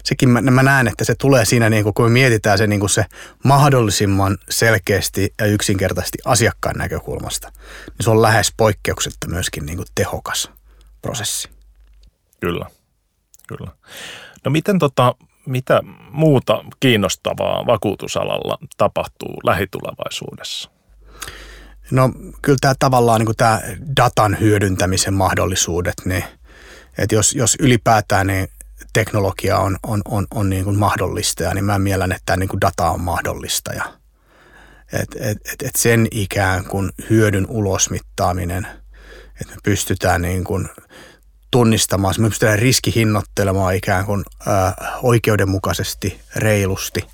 sekin 0.03 0.29
mä, 0.29 0.41
mä 0.41 0.63
näen, 0.63 0.87
että 0.87 1.03
se 1.03 1.15
tulee 1.15 1.45
siinä, 1.45 1.69
niin 1.69 1.83
kuin, 1.83 1.93
kun 1.93 2.05
me 2.05 2.09
mietitään 2.09 2.57
se, 2.57 2.67
niin 2.67 2.79
kuin 2.79 2.89
se 2.89 3.05
mahdollisimman 3.43 4.37
selkeästi 4.49 5.33
ja 5.39 5.45
yksinkertaisesti 5.45 6.17
asiakkaan 6.25 6.77
näkökulmasta, 6.77 7.51
niin 7.87 8.03
se 8.03 8.09
on 8.09 8.21
lähes 8.21 8.53
poikkeuksetta 8.57 9.27
myöskin 9.27 9.65
niin 9.65 9.77
kuin 9.77 9.87
tehokas 9.95 10.49
prosessi. 11.01 11.49
Kyllä, 12.39 12.65
kyllä. 13.47 13.71
No 14.45 14.51
miten 14.51 14.79
tota, 14.79 15.15
mitä 15.45 15.81
muuta 16.11 16.63
kiinnostavaa 16.79 17.65
vakuutusalalla 17.65 18.57
tapahtuu 18.77 19.35
lähitulevaisuudessa? 19.43 20.69
No 21.91 22.09
kyllä 22.41 22.57
tämä 22.61 22.73
tavallaan 22.79 23.19
niin 23.19 23.25
kuin 23.25 23.37
tämä 23.37 23.61
datan 23.97 24.39
hyödyntämisen 24.39 25.13
mahdollisuudet, 25.13 25.95
niin 26.05 26.23
että 26.97 27.15
jos, 27.15 27.35
jos 27.35 27.57
ylipäätään 27.59 28.27
niin 28.27 28.47
teknologia 28.93 29.57
on, 29.57 29.77
on, 29.83 30.01
on, 30.05 30.27
on 30.35 30.49
niin 30.49 30.63
kuin 30.63 30.79
mahdollista, 30.79 31.53
niin 31.53 31.65
mä 31.65 31.79
mielen, 31.79 32.11
että 32.11 32.21
tämä 32.25 32.37
niin 32.37 32.49
kuin 32.49 32.61
data 32.61 32.89
on 32.89 33.01
mahdollista. 33.01 33.73
Ja, 33.73 33.83
et, 34.93 35.15
et, 35.15 35.37
et, 35.53 35.61
et 35.61 35.75
sen 35.77 36.07
ikään 36.11 36.65
kuin 36.65 36.89
hyödyn 37.09 37.45
ulosmittaaminen, 37.49 38.67
että 39.41 39.53
me 39.53 39.59
pystytään 39.63 40.21
niin 40.21 40.43
kuin 40.43 40.69
tunnistamaan, 41.51 42.15
me 42.17 42.29
pystytään 42.29 42.59
riskihinnoittelemaan 42.59 43.75
ikään 43.75 44.05
kuin 44.05 44.23
ää, 44.47 44.73
oikeudenmukaisesti, 45.03 46.21
reilusti. 46.35 47.07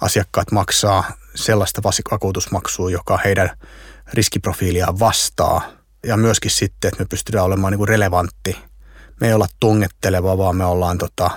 Asiakkaat 0.00 0.52
maksaa 0.52 1.12
sellaista 1.34 1.82
vakuutusmaksua, 2.10 2.90
joka 2.90 3.18
heidän 3.24 3.50
riskiprofiiliaan 4.12 4.98
vastaa. 4.98 5.70
Ja 6.06 6.16
myöskin 6.16 6.50
sitten, 6.50 6.88
että 6.88 7.02
me 7.02 7.06
pystytään 7.10 7.44
olemaan 7.44 7.72
niin 7.72 7.78
kuin 7.78 7.88
relevantti. 7.88 8.56
Me 9.20 9.26
ei 9.26 9.34
olla 9.34 9.46
tungetteleva, 9.60 10.38
vaan 10.38 10.56
me 10.56 10.64
ollaan 10.64 10.98
tota, 10.98 11.30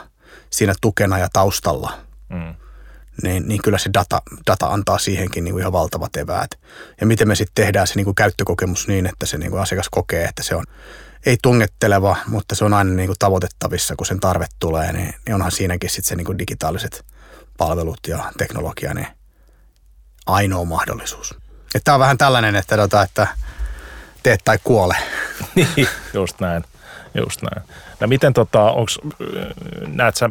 siinä 0.50 0.74
tukena 0.82 1.18
ja 1.18 1.28
taustalla. 1.34 1.98
Mm. 2.30 2.56
Niin, 3.24 3.48
niin 3.48 3.62
kyllä 3.62 3.78
se 3.78 3.90
data, 3.94 4.22
data 4.48 4.68
antaa 4.68 4.98
siihenkin 4.98 5.44
niin 5.44 5.54
kuin 5.54 5.62
ihan 5.62 5.74
valtavat 5.74 6.16
eväät. 6.16 6.52
Ja 7.02 7.08
miten 7.08 7.28
me 7.28 7.36
sitten 7.36 7.66
tehdään 7.66 7.88
se 7.88 7.96
niin 7.96 8.06
kuin 8.06 8.16
käyttökokemus 8.16 8.88
niin, 8.88 9.06
että 9.06 9.26
se 9.26 9.38
niin 9.38 9.52
kuin 9.52 9.62
asiakas 9.62 9.90
kokee, 9.90 10.24
että 10.24 10.44
se 10.44 10.56
on 10.56 10.66
ei 11.26 11.38
tungetteleva, 11.42 12.16
mutta 12.28 12.56
se 12.56 12.66
on 12.66 12.74
aina 12.74 12.92
niin 12.92 13.08
kuin 13.08 13.20
tavoitettavissa, 13.20 13.96
kun 13.96 14.06
sen 14.06 14.20
tarve 14.20 14.46
tulee, 14.60 14.94
niin, 14.94 15.14
niin 15.26 15.36
onhan 15.36 15.52
siinäkin 15.52 15.90
sitten 15.90 16.10
se 16.10 16.16
niin 16.16 16.26
kuin 16.26 16.40
digitaaliset 16.40 17.06
palvelut 17.58 18.00
ja 18.08 18.32
teknologia 18.38 18.94
niin 18.94 19.08
ainoa 20.26 20.66
mahdollisuus. 20.66 21.36
Tämä 21.84 21.96
on 21.96 22.00
vähän 22.00 22.18
tällainen, 22.18 22.56
että, 22.56 22.78
tota, 22.78 23.04
että 23.04 23.28
teet 24.24 24.42
tai 24.46 24.60
kuole. 24.64 24.96
Niin, 25.56 25.88
just 26.14 26.40
näin. 26.40 26.64
Just 27.14 27.42
näin. 27.42 27.68
No 28.00 28.08
miten 28.08 28.34
tota, 28.34 28.62
onks, 28.62 29.00
näet 29.88 30.16
sä, 30.16 30.30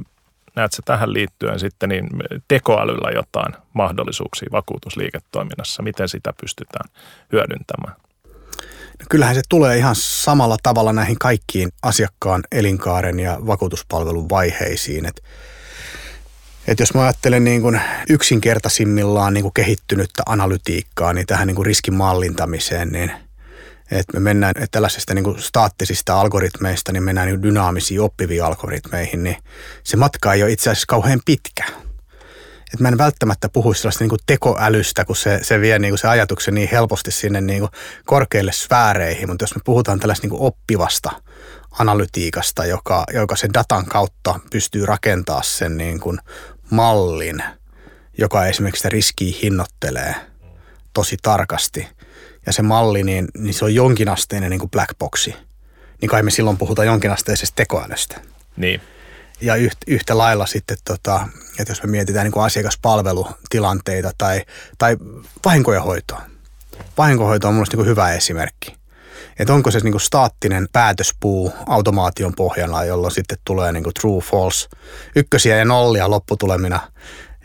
näet 0.57 0.73
sä 0.73 0.83
tähän 0.85 1.13
liittyen 1.13 1.61
sitten 1.61 1.89
niin 1.89 2.09
tekoälyllä 2.49 3.11
jotain 3.11 3.55
mahdollisuuksia 3.73 4.49
vakuutusliiketoiminnassa? 4.53 5.83
Miten 5.83 6.09
sitä 6.09 6.33
pystytään 6.41 6.91
hyödyntämään? 7.33 7.97
Kyllähän 9.09 9.35
se 9.35 9.43
tulee 9.49 9.79
ihan 9.79 9.97
samalla 9.99 10.57
tavalla 10.63 10.93
näihin 10.93 11.19
kaikkiin 11.19 11.69
asiakkaan 11.83 12.43
elinkaaren 12.53 13.21
ja 13.21 13.39
vakuutuspalvelun 13.47 14.29
vaiheisiin. 14.29 15.07
Et, 15.07 15.23
et 16.67 16.81
jos 16.81 16.95
mä 16.95 17.03
ajattelen 17.03 17.45
niin 17.45 17.63
kuin 17.63 17.81
yksinkertaisimmillaan 18.09 19.35
niin 19.35 19.43
kuin 19.43 19.55
kehittynyttä 19.55 20.23
analytiikkaa, 20.27 21.13
niin 21.13 21.27
tähän 21.27 21.47
niin 21.47 21.67
riskin 21.67 21.95
mallintamiseen, 21.95 22.89
niin 22.93 23.13
että 23.91 24.13
me 24.13 24.21
mennään 24.21 24.55
että 24.57 24.69
tällaisista 24.71 25.15
niin 25.15 25.43
staattisista 25.43 26.21
algoritmeista, 26.21 26.93
niin 26.93 27.03
mennään 27.03 27.29
niin 27.29 27.43
dynaamisiin 27.43 28.01
oppiviin 28.01 28.45
algoritmeihin, 28.45 29.23
niin 29.23 29.37
se 29.85 29.97
matka 29.97 30.33
ei 30.33 30.43
ole 30.43 30.53
itse 30.53 30.71
asiassa 30.71 30.87
kauhean 30.89 31.21
pitkä 31.25 31.65
että 32.75 32.83
mä 32.83 32.89
en 32.89 32.99
välttämättä 32.99 33.49
puhu 33.49 33.75
sellaista 33.75 34.05
niin 34.05 34.19
tekoälystä, 34.27 35.05
kun 35.05 35.17
se, 35.17 35.39
se 35.43 35.61
vie 35.61 35.79
niin 35.79 35.91
kuin 35.91 35.99
se 35.99 36.09
ajatuksen 36.09 36.55
niin 36.55 36.69
helposti 36.73 37.11
sinne 37.11 37.41
niin 37.41 37.61
kuin 37.61 37.71
korkeille 38.05 38.53
sfääreihin, 38.53 39.31
mutta 39.31 39.43
jos 39.43 39.55
me 39.55 39.61
puhutaan 39.65 40.01
tällaista 40.01 40.27
niin 40.27 40.41
oppivasta 40.41 41.11
analytiikasta, 41.79 42.65
joka, 42.65 43.05
joka 43.15 43.37
sen 43.37 43.55
datan 43.55 43.87
kautta 43.87 44.41
pystyy 44.51 44.87
rakentaa 44.87 45.43
sen 45.43 45.77
niin 45.77 46.01
kuin 46.01 46.19
mallin, 46.71 47.43
joka 48.19 48.47
esimerkiksi 48.47 48.89
riskiä 48.89 49.37
hinnoittelee 49.43 50.15
tosi 50.93 51.17
tarkasti. 51.23 51.89
Ja 52.47 52.53
se 52.53 52.63
malli, 52.63 53.03
niin, 53.03 53.29
niin 53.39 53.55
se 53.55 53.65
on 53.65 53.75
jonkinasteinen 53.75 54.51
niin 54.51 54.61
kuin 54.61 54.71
black 54.71 54.99
boxi. 54.99 55.35
Niin 56.01 56.09
kai 56.09 56.23
me 56.23 56.31
silloin 56.31 56.59
puhutaan 56.59 56.87
jonkinasteisesta 56.87 57.57
tekoälystä. 57.57 58.21
Niin 58.57 58.81
ja 59.43 59.55
yhtä, 59.87 60.19
lailla 60.19 60.47
sitten, 60.47 60.77
tota, 60.85 61.29
että 61.59 61.71
jos 61.71 61.83
me 61.83 61.91
mietitään 61.91 62.25
niin 62.25 62.33
kuin 62.33 62.45
asiakaspalvelutilanteita 62.45 64.13
tai, 64.19 64.43
tai 64.79 64.97
vahinkojen 65.45 65.83
hoitoa. 65.83 66.23
Vahinkohoito 66.99 67.49
on 67.49 67.55
minusta 67.55 67.77
niin 67.77 67.87
hyvä 67.87 68.13
esimerkki. 68.13 68.77
Että 69.39 69.55
onko 69.55 69.71
se 69.71 69.81
niin 69.81 69.93
kuin 69.93 70.01
staattinen 70.01 70.69
päätöspuu 70.73 71.53
automaation 71.67 72.35
pohjana, 72.35 72.85
jolloin 72.85 73.15
sitten 73.15 73.39
tulee 73.45 73.73
niin 73.73 73.85
kuin 73.85 73.95
true, 73.95 74.21
false, 74.21 74.69
ykkösiä 75.17 75.57
ja 75.57 75.65
nollia 75.65 76.11
lopputulemina. 76.11 76.81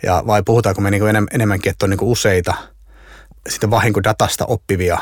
Ja 0.04 0.24
vai 0.28 0.44
puhutaanko 0.44 0.82
me 0.82 0.92
niin 0.92 1.02
kuin 1.02 1.28
enemmänkin, 1.32 1.70
että 1.70 1.86
on 1.86 1.90
niin 1.90 1.98
kuin 1.98 2.10
useita 2.10 2.54
sitten 3.50 3.72
vahinkodatasta 3.72 4.46
oppivia 4.46 4.98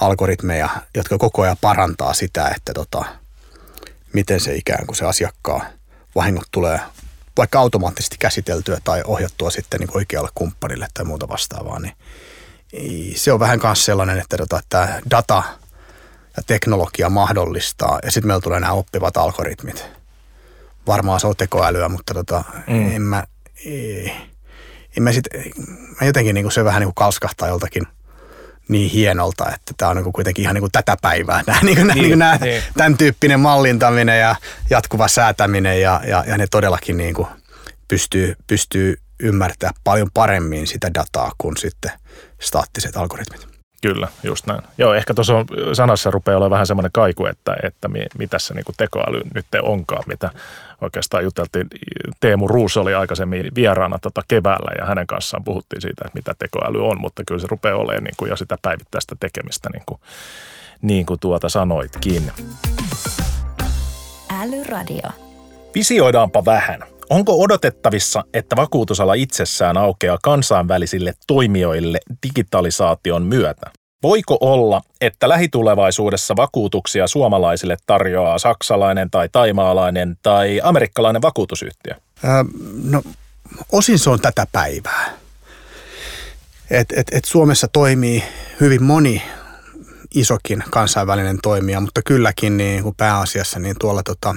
algoritmeja, 0.00 0.68
jotka 0.94 1.18
koko 1.18 1.42
ajan 1.42 1.56
parantaa 1.60 2.14
sitä, 2.14 2.48
että 2.56 2.72
tota, 2.72 3.04
miten 4.12 4.40
se 4.40 4.54
ikään 4.54 4.86
kuin 4.86 4.96
se 4.96 5.04
asiakkaan 5.04 5.62
vahingot 6.14 6.48
tulee 6.50 6.80
vaikka 7.36 7.60
automaattisesti 7.60 8.16
käsiteltyä 8.18 8.78
tai 8.84 9.02
ohjattua 9.06 9.50
sitten 9.50 9.80
niin 9.80 9.96
oikealle 9.96 10.28
kumppanille 10.34 10.88
tai 10.94 11.04
muuta 11.04 11.28
vastaavaa, 11.28 11.80
niin 11.80 11.94
se 13.16 13.32
on 13.32 13.40
vähän 13.40 13.60
myös 13.62 13.84
sellainen, 13.84 14.18
että 14.18 14.36
tota, 14.36 14.60
tämä 14.68 15.00
data 15.10 15.42
ja 16.36 16.42
teknologia 16.46 17.10
mahdollistaa 17.10 17.98
ja 18.02 18.10
sitten 18.10 18.26
meillä 18.26 18.40
tulee 18.40 18.60
nämä 18.60 18.72
oppivat 18.72 19.16
algoritmit. 19.16 19.84
Varmaan 20.86 21.20
se 21.20 21.26
on 21.26 21.36
tekoälyä, 21.36 21.88
mutta 21.88 22.14
tota, 22.14 22.44
mm. 22.66 22.92
en 22.92 23.02
mä, 23.02 23.24
ei, 23.64 24.12
en 24.96 25.02
mä, 25.02 25.12
sit, 25.12 25.24
mä 26.00 26.06
jotenkin 26.06 26.34
niin 26.34 26.44
kuin 26.44 26.52
se 26.52 26.64
vähän 26.64 26.80
niin 26.80 26.86
kuin 26.86 26.94
kalskahtaa 26.94 27.48
joltakin– 27.48 27.86
niin 28.70 28.90
hienolta, 28.90 29.44
että 29.54 29.74
tämä 29.76 29.88
on 29.90 29.96
niin 29.96 30.04
kuin 30.04 30.12
kuitenkin 30.12 30.42
ihan 30.42 30.54
niin 30.54 30.62
kuin 30.62 30.72
tätä 30.72 30.96
päivää. 31.02 31.42
Nämä, 31.46 31.60
niin 31.62 31.76
kuin, 31.76 31.86
niin, 31.86 32.02
niin, 32.02 32.18
nämä, 32.18 32.38
niin. 32.40 32.62
Tämän 32.76 32.98
tyyppinen 32.98 33.40
mallintaminen 33.40 34.20
ja 34.20 34.36
jatkuva 34.70 35.08
säätäminen 35.08 35.80
ja, 35.80 36.00
ja, 36.06 36.24
ja 36.26 36.38
ne 36.38 36.46
todellakin 36.50 36.96
niin 36.96 37.14
kuin 37.14 37.28
pystyy, 37.88 38.36
pystyy 38.46 38.96
ymmärtämään 39.20 39.74
paljon 39.84 40.08
paremmin 40.14 40.66
sitä 40.66 40.90
dataa 40.94 41.32
kuin 41.38 41.56
sitten 41.56 41.90
staattiset 42.40 42.96
algoritmit. 42.96 43.50
Kyllä, 43.82 44.08
just 44.22 44.46
näin. 44.46 44.62
Joo, 44.78 44.94
ehkä 44.94 45.14
tuossa 45.14 45.34
sanassa 45.72 46.10
rupeaa 46.10 46.36
olemaan 46.36 46.50
vähän 46.50 46.66
semmoinen 46.66 46.92
kaiku, 46.92 47.26
että, 47.26 47.56
että 47.62 47.88
mi, 47.88 48.06
mitä 48.18 48.38
se 48.38 48.54
niin 48.54 48.64
tekoäly 48.76 49.20
nyt 49.34 49.46
onkaan, 49.62 50.02
mitä 50.06 50.30
oikeastaan 50.80 51.24
juteltiin. 51.24 51.66
Teemu 52.20 52.48
Ruus 52.48 52.76
oli 52.76 52.94
aikaisemmin 52.94 53.50
vieraana 53.54 53.98
tota 53.98 54.22
keväällä 54.28 54.70
ja 54.78 54.86
hänen 54.86 55.06
kanssaan 55.06 55.44
puhuttiin 55.44 55.82
siitä, 55.82 56.02
että 56.06 56.18
mitä 56.18 56.34
tekoäly 56.38 56.88
on, 56.88 57.00
mutta 57.00 57.22
kyllä 57.26 57.40
se 57.40 57.46
rupeaa 57.50 57.76
olemaan 57.76 58.04
niin 58.04 58.14
kuin 58.16 58.28
jo 58.28 58.36
sitä 58.36 58.58
päivittäistä 58.62 59.16
tekemistä, 59.20 59.68
niin 59.72 59.82
kuin, 59.86 60.00
niin 60.82 61.06
kuin 61.06 61.20
tuota 61.20 61.48
sanoitkin. 61.48 62.32
Älyradio. 64.42 65.10
Visioidaanpa 65.74 66.44
vähän. 66.44 66.80
Onko 67.10 67.42
odotettavissa, 67.42 68.24
että 68.34 68.56
vakuutusala 68.56 69.14
itsessään 69.14 69.76
aukeaa 69.76 70.18
kansainvälisille 70.22 71.12
toimijoille 71.26 71.98
digitalisaation 72.26 73.22
myötä? 73.22 73.70
Voiko 74.02 74.38
olla, 74.40 74.82
että 75.00 75.28
lähitulevaisuudessa 75.28 76.36
vakuutuksia 76.36 77.06
suomalaisille 77.06 77.76
tarjoaa 77.86 78.38
saksalainen 78.38 79.10
tai 79.10 79.28
taimaalainen 79.32 80.16
tai 80.22 80.60
amerikkalainen 80.64 81.22
vakuutusyhtiö? 81.22 81.94
Äh, 82.24 82.46
no, 82.84 83.02
osin 83.72 83.98
se 83.98 84.10
on 84.10 84.20
tätä 84.20 84.46
päivää. 84.52 85.10
Et, 86.70 86.92
et, 86.96 87.06
et 87.12 87.24
Suomessa 87.24 87.68
toimii 87.68 88.24
hyvin 88.60 88.82
moni 88.82 89.22
isokin 90.14 90.64
kansainvälinen 90.70 91.38
toimija, 91.42 91.80
mutta 91.80 92.02
kylläkin 92.02 92.56
niin 92.56 92.82
kuin 92.82 92.94
pääasiassa 92.94 93.58
niin 93.58 93.76
tuolla 93.80 94.02
tota, 94.02 94.34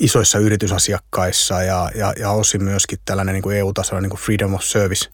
isoissa 0.00 0.38
yritysasiakkaissa 0.38 1.62
ja, 1.62 1.90
ja, 1.94 2.12
ja 2.18 2.30
osin 2.30 2.64
myöskin 2.64 2.98
tällainen 3.04 3.32
niin 3.32 3.42
kuin 3.42 3.56
EU-tasolla 3.56 4.00
niin 4.00 4.10
kuin 4.10 4.20
Freedom 4.20 4.54
of 4.54 4.62
Service 4.62 5.10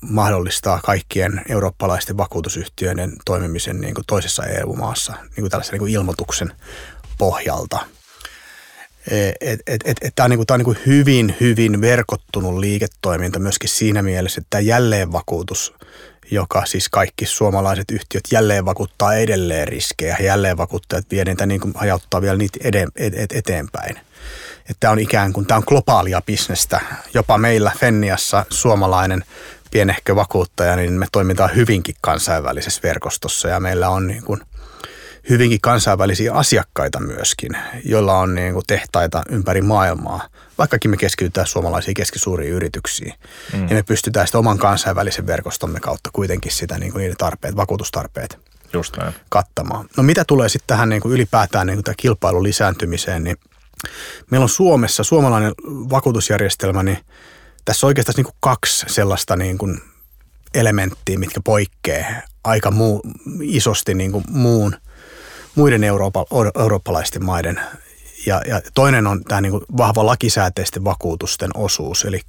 mahdollistaa 0.00 0.80
kaikkien 0.84 1.42
eurooppalaisten 1.48 2.16
vakuutusyhtiöiden 2.16 3.12
toimimisen 3.24 3.80
niin 3.80 3.94
kuin 3.94 4.04
toisessa 4.06 4.46
EU-maassa 4.46 5.12
niin 5.12 5.40
kuin 5.40 5.50
tällaisen 5.50 5.72
niin 5.72 5.78
kuin 5.78 5.92
ilmoituksen 5.92 6.52
pohjalta. 7.18 7.78
Et, 9.40 9.60
tämä 10.14 10.24
on, 10.24 10.30
niin 10.30 10.38
kuin, 10.38 10.46
tämä 10.46 10.54
on 10.54 10.58
niin 10.58 10.64
kuin 10.64 10.78
hyvin, 10.86 11.36
hyvin 11.40 11.80
verkottunut 11.80 12.58
liiketoiminta 12.58 13.38
myöskin 13.38 13.68
siinä 13.68 14.02
mielessä, 14.02 14.40
että 14.40 14.60
jälleenvakuutus– 14.60 15.72
joka 16.30 16.66
siis 16.66 16.88
kaikki 16.88 17.26
suomalaiset 17.26 17.90
yhtiöt 17.90 18.24
jälleen 18.32 18.64
vakuuttaa 18.64 19.14
edelleen 19.14 19.68
riskejä. 19.68 20.16
Jälleen 20.20 20.56
vakuuttajat 20.56 21.04
vie 21.10 21.24
niitä 21.24 21.46
niin 21.46 21.60
kuin 21.60 21.72
hajauttaa 21.76 22.22
vielä 22.22 22.36
niitä 22.36 22.58
eteenpäin. 23.34 23.96
Että 24.70 24.90
on 24.90 24.98
ikään 24.98 25.32
kuin, 25.32 25.46
tämä 25.46 25.58
on 25.58 25.64
globaalia 25.66 26.22
bisnestä. 26.26 26.80
Jopa 27.14 27.38
meillä 27.38 27.72
Fenniassa 27.78 28.46
suomalainen 28.50 29.24
pienehkö 29.70 30.16
vakuuttaja, 30.16 30.76
niin 30.76 30.92
me 30.92 31.06
toimitaan 31.12 31.54
hyvinkin 31.54 31.94
kansainvälisessä 32.00 32.80
verkostossa 32.82 33.48
ja 33.48 33.60
meillä 33.60 33.88
on 33.88 34.06
niin 34.06 34.22
kuin 34.22 34.40
hyvinkin 35.30 35.60
kansainvälisiä 35.60 36.32
asiakkaita 36.32 37.00
myöskin, 37.00 37.52
joilla 37.84 38.18
on 38.18 38.34
niin 38.34 38.52
kuin 38.52 38.66
tehtaita 38.66 39.22
ympäri 39.28 39.62
maailmaa, 39.62 40.28
vaikkakin 40.58 40.90
me 40.90 40.96
keskitytään 40.96 41.46
suomalaisiin 41.46 41.94
keskisuuriin 41.94 42.52
yrityksiin. 42.52 43.14
Mm. 43.52 43.68
Ja 43.68 43.74
me 43.74 43.82
pystytään 43.82 44.26
sitten 44.26 44.38
oman 44.38 44.58
kansainvälisen 44.58 45.26
verkostomme 45.26 45.80
kautta 45.80 46.10
kuitenkin 46.12 46.52
sitä 46.52 46.78
niin 46.78 46.92
kuin 46.92 47.00
niiden 47.00 47.16
tarpeet, 47.16 47.56
vakuutustarpeet 47.56 48.38
Just 48.72 48.96
näin. 48.96 49.14
kattamaan. 49.28 49.86
No 49.96 50.02
mitä 50.02 50.24
tulee 50.24 50.48
sitten 50.48 50.66
tähän 50.66 50.88
niin 50.88 51.02
kuin 51.02 51.12
ylipäätään 51.12 51.66
niin 51.66 51.84
kuin 51.84 51.94
kilpailun 51.96 52.42
lisääntymiseen, 52.42 53.24
niin 53.24 53.36
meillä 54.30 54.44
on 54.44 54.48
Suomessa 54.48 55.04
suomalainen 55.04 55.52
vakuutusjärjestelmä, 55.66 56.82
niin 56.82 56.98
tässä 57.64 57.86
on 57.86 57.88
oikeastaan 57.88 58.14
niin 58.16 58.24
kuin 58.24 58.36
kaksi 58.40 58.86
sellaista 58.88 59.36
niin 59.36 59.58
kuin 59.58 59.80
elementtiä, 60.54 61.18
mitkä 61.18 61.40
poikkeaa 61.44 62.22
aika 62.44 62.70
muu, 62.70 63.02
isosti 63.42 63.94
niin 63.94 64.12
kuin 64.12 64.24
muun– 64.28 64.76
muiden 65.54 65.84
Euroopa, 65.84 66.26
eurooppalaisten 66.60 67.24
maiden. 67.24 67.60
Ja, 68.26 68.42
ja 68.48 68.60
toinen 68.74 69.06
on 69.06 69.24
tämä 69.24 69.40
niin 69.40 69.50
kuin 69.50 69.64
vahva 69.76 70.06
lakisääteisten 70.06 70.84
vakuutusten 70.84 71.50
osuus, 71.54 72.04
eli 72.04 72.20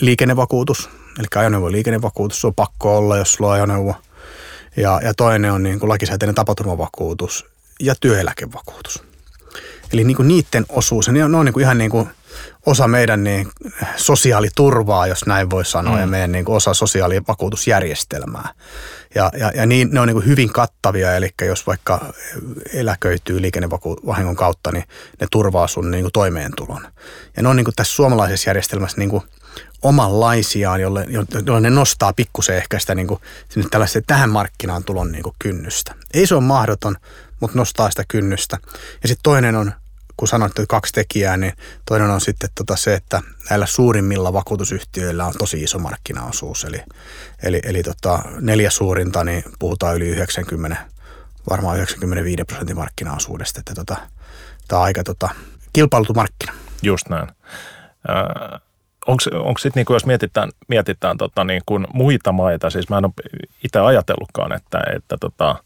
liikennevakuutus, 0.00 0.88
eli 1.18 1.26
ajoneuvo 1.34 1.72
liikennevakuutus, 1.72 2.40
se 2.40 2.46
on 2.46 2.54
pakko 2.54 2.96
olla, 2.96 3.16
jos 3.16 3.32
sulla 3.32 3.50
on 3.50 3.56
ajoneuvo. 3.56 3.94
Ja, 4.76 5.00
ja 5.04 5.14
toinen 5.14 5.52
on 5.52 5.62
niin 5.62 5.80
kuin 5.80 5.88
lakisääteinen 5.88 6.34
tapaturmavakuutus 6.34 7.46
ja 7.80 7.94
työeläkevakuutus. 8.00 9.02
Eli 9.92 10.04
niin 10.04 10.16
kuin 10.16 10.28
niiden 10.28 10.66
osuus, 10.68 11.08
ne 11.08 11.24
on, 11.24 11.32
ne 11.32 11.38
on 11.38 11.44
niin 11.44 11.52
kuin 11.52 11.62
ihan 11.62 11.78
niin 11.78 11.90
kuin 11.90 12.08
osa 12.66 12.88
meidän 12.88 13.24
niin 13.24 13.48
sosiaaliturvaa, 13.96 15.06
jos 15.06 15.26
näin 15.26 15.50
voi 15.50 15.64
sanoa, 15.64 15.94
mm. 15.94 16.00
ja 16.00 16.06
meidän 16.06 16.32
niin 16.32 16.50
osa 16.50 16.74
sosiaalivakuutusjärjestelmää. 16.74 18.48
Ja, 19.14 19.30
ja, 19.38 19.52
ja 19.54 19.66
niin, 19.66 19.88
ne 19.92 20.00
on 20.00 20.08
niin 20.08 20.26
hyvin 20.26 20.52
kattavia, 20.52 21.16
eli 21.16 21.30
jos 21.46 21.66
vaikka 21.66 22.12
eläköityy 22.72 23.42
liikennevahingon 23.42 24.36
kautta, 24.36 24.72
niin 24.72 24.84
ne 25.20 25.26
turvaa 25.30 25.66
sun 25.66 25.90
niin 25.90 26.08
toimeentulon. 26.12 26.88
Ja 27.36 27.42
ne 27.42 27.48
on 27.48 27.56
niin 27.56 27.66
tässä 27.76 27.94
suomalaisessa 27.94 28.50
järjestelmässä 28.50 28.98
niin 28.98 29.22
omanlaisiaan, 29.82 30.80
jolle, 30.80 31.06
jolle 31.46 31.60
ne 31.60 31.70
nostaa 31.70 32.12
pikkusen 32.12 32.56
ehkä 32.56 32.78
sitä 32.78 32.94
niin 32.94 33.06
kuin, 33.06 33.20
tällaista 33.70 34.00
tähän 34.06 34.30
markkinaan 34.30 34.84
tulon 34.84 35.12
niin 35.12 35.24
kynnystä. 35.38 35.94
Ei 36.14 36.26
se 36.26 36.34
ole 36.34 36.42
mahdoton, 36.42 36.96
mutta 37.40 37.58
nostaa 37.58 37.90
sitä 37.90 38.04
kynnystä. 38.08 38.58
Ja 39.02 39.08
sitten 39.08 39.22
toinen 39.22 39.54
on 39.54 39.72
kun 40.16 40.28
sanoit, 40.28 40.50
että 40.50 40.64
kaksi 40.68 40.92
tekijää, 40.92 41.36
niin 41.36 41.52
toinen 41.86 42.10
on 42.10 42.20
sitten 42.20 42.50
tota 42.54 42.76
se, 42.76 42.94
että 42.94 43.22
näillä 43.50 43.66
suurimmilla 43.66 44.32
vakuutusyhtiöillä 44.32 45.26
on 45.26 45.34
tosi 45.38 45.62
iso 45.62 45.78
markkinaosuus. 45.78 46.64
Eli, 46.64 46.82
eli, 47.42 47.60
eli 47.64 47.82
tota, 47.82 48.22
neljä 48.40 48.70
suurinta, 48.70 49.24
niin 49.24 49.44
puhutaan 49.58 49.96
yli 49.96 50.08
90, 50.08 50.76
varmaan 51.50 51.76
95 51.76 52.44
prosentin 52.44 52.76
markkinaosuudesta. 52.76 53.60
Että 53.60 53.74
tota, 53.74 53.96
tämä 54.68 54.78
on 54.78 54.84
aika 54.84 55.04
tota, 55.04 55.28
kilpailutu 55.72 56.14
markkina. 56.14 56.52
Just 56.82 57.08
näin. 57.08 57.28
Äh, 58.10 58.60
onko 59.06 59.58
sitten, 59.58 59.80
niin 59.80 59.94
jos 59.94 60.06
mietitään, 60.06 60.50
mietitään 60.68 61.18
tota, 61.18 61.44
niin 61.44 61.62
kuin 61.66 61.86
muita 61.94 62.32
maita, 62.32 62.70
siis 62.70 62.88
mä 62.88 62.98
en 62.98 63.04
ole 63.04 63.42
itse 63.64 63.78
ajatellutkaan, 63.78 64.52
että, 64.52 64.80
että 64.96 65.16
tota, 65.20 65.56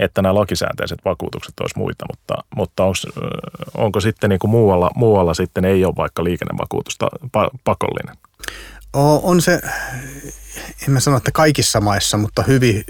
että 0.00 0.22
nämä 0.22 0.34
lakisäänteiset 0.34 0.98
vakuutukset 1.04 1.54
olisi 1.60 1.78
muita, 1.78 2.04
mutta, 2.10 2.34
mutta 2.56 2.84
onko, 2.84 2.98
onko 3.76 4.00
sitten 4.00 4.30
niin 4.30 4.38
kuin 4.38 4.50
muualla, 4.50 4.90
muualla 4.94 5.34
sitten 5.34 5.64
ei 5.64 5.84
ole 5.84 5.96
vaikka 5.96 6.24
liikennevakuutusta 6.24 7.08
pakollinen? 7.64 8.16
On 9.22 9.42
se, 9.42 9.60
en 10.86 10.90
mä 10.90 11.00
sano, 11.00 11.16
että 11.16 11.30
kaikissa 11.32 11.80
maissa, 11.80 12.16
mutta 12.16 12.42
hyvin, 12.42 12.84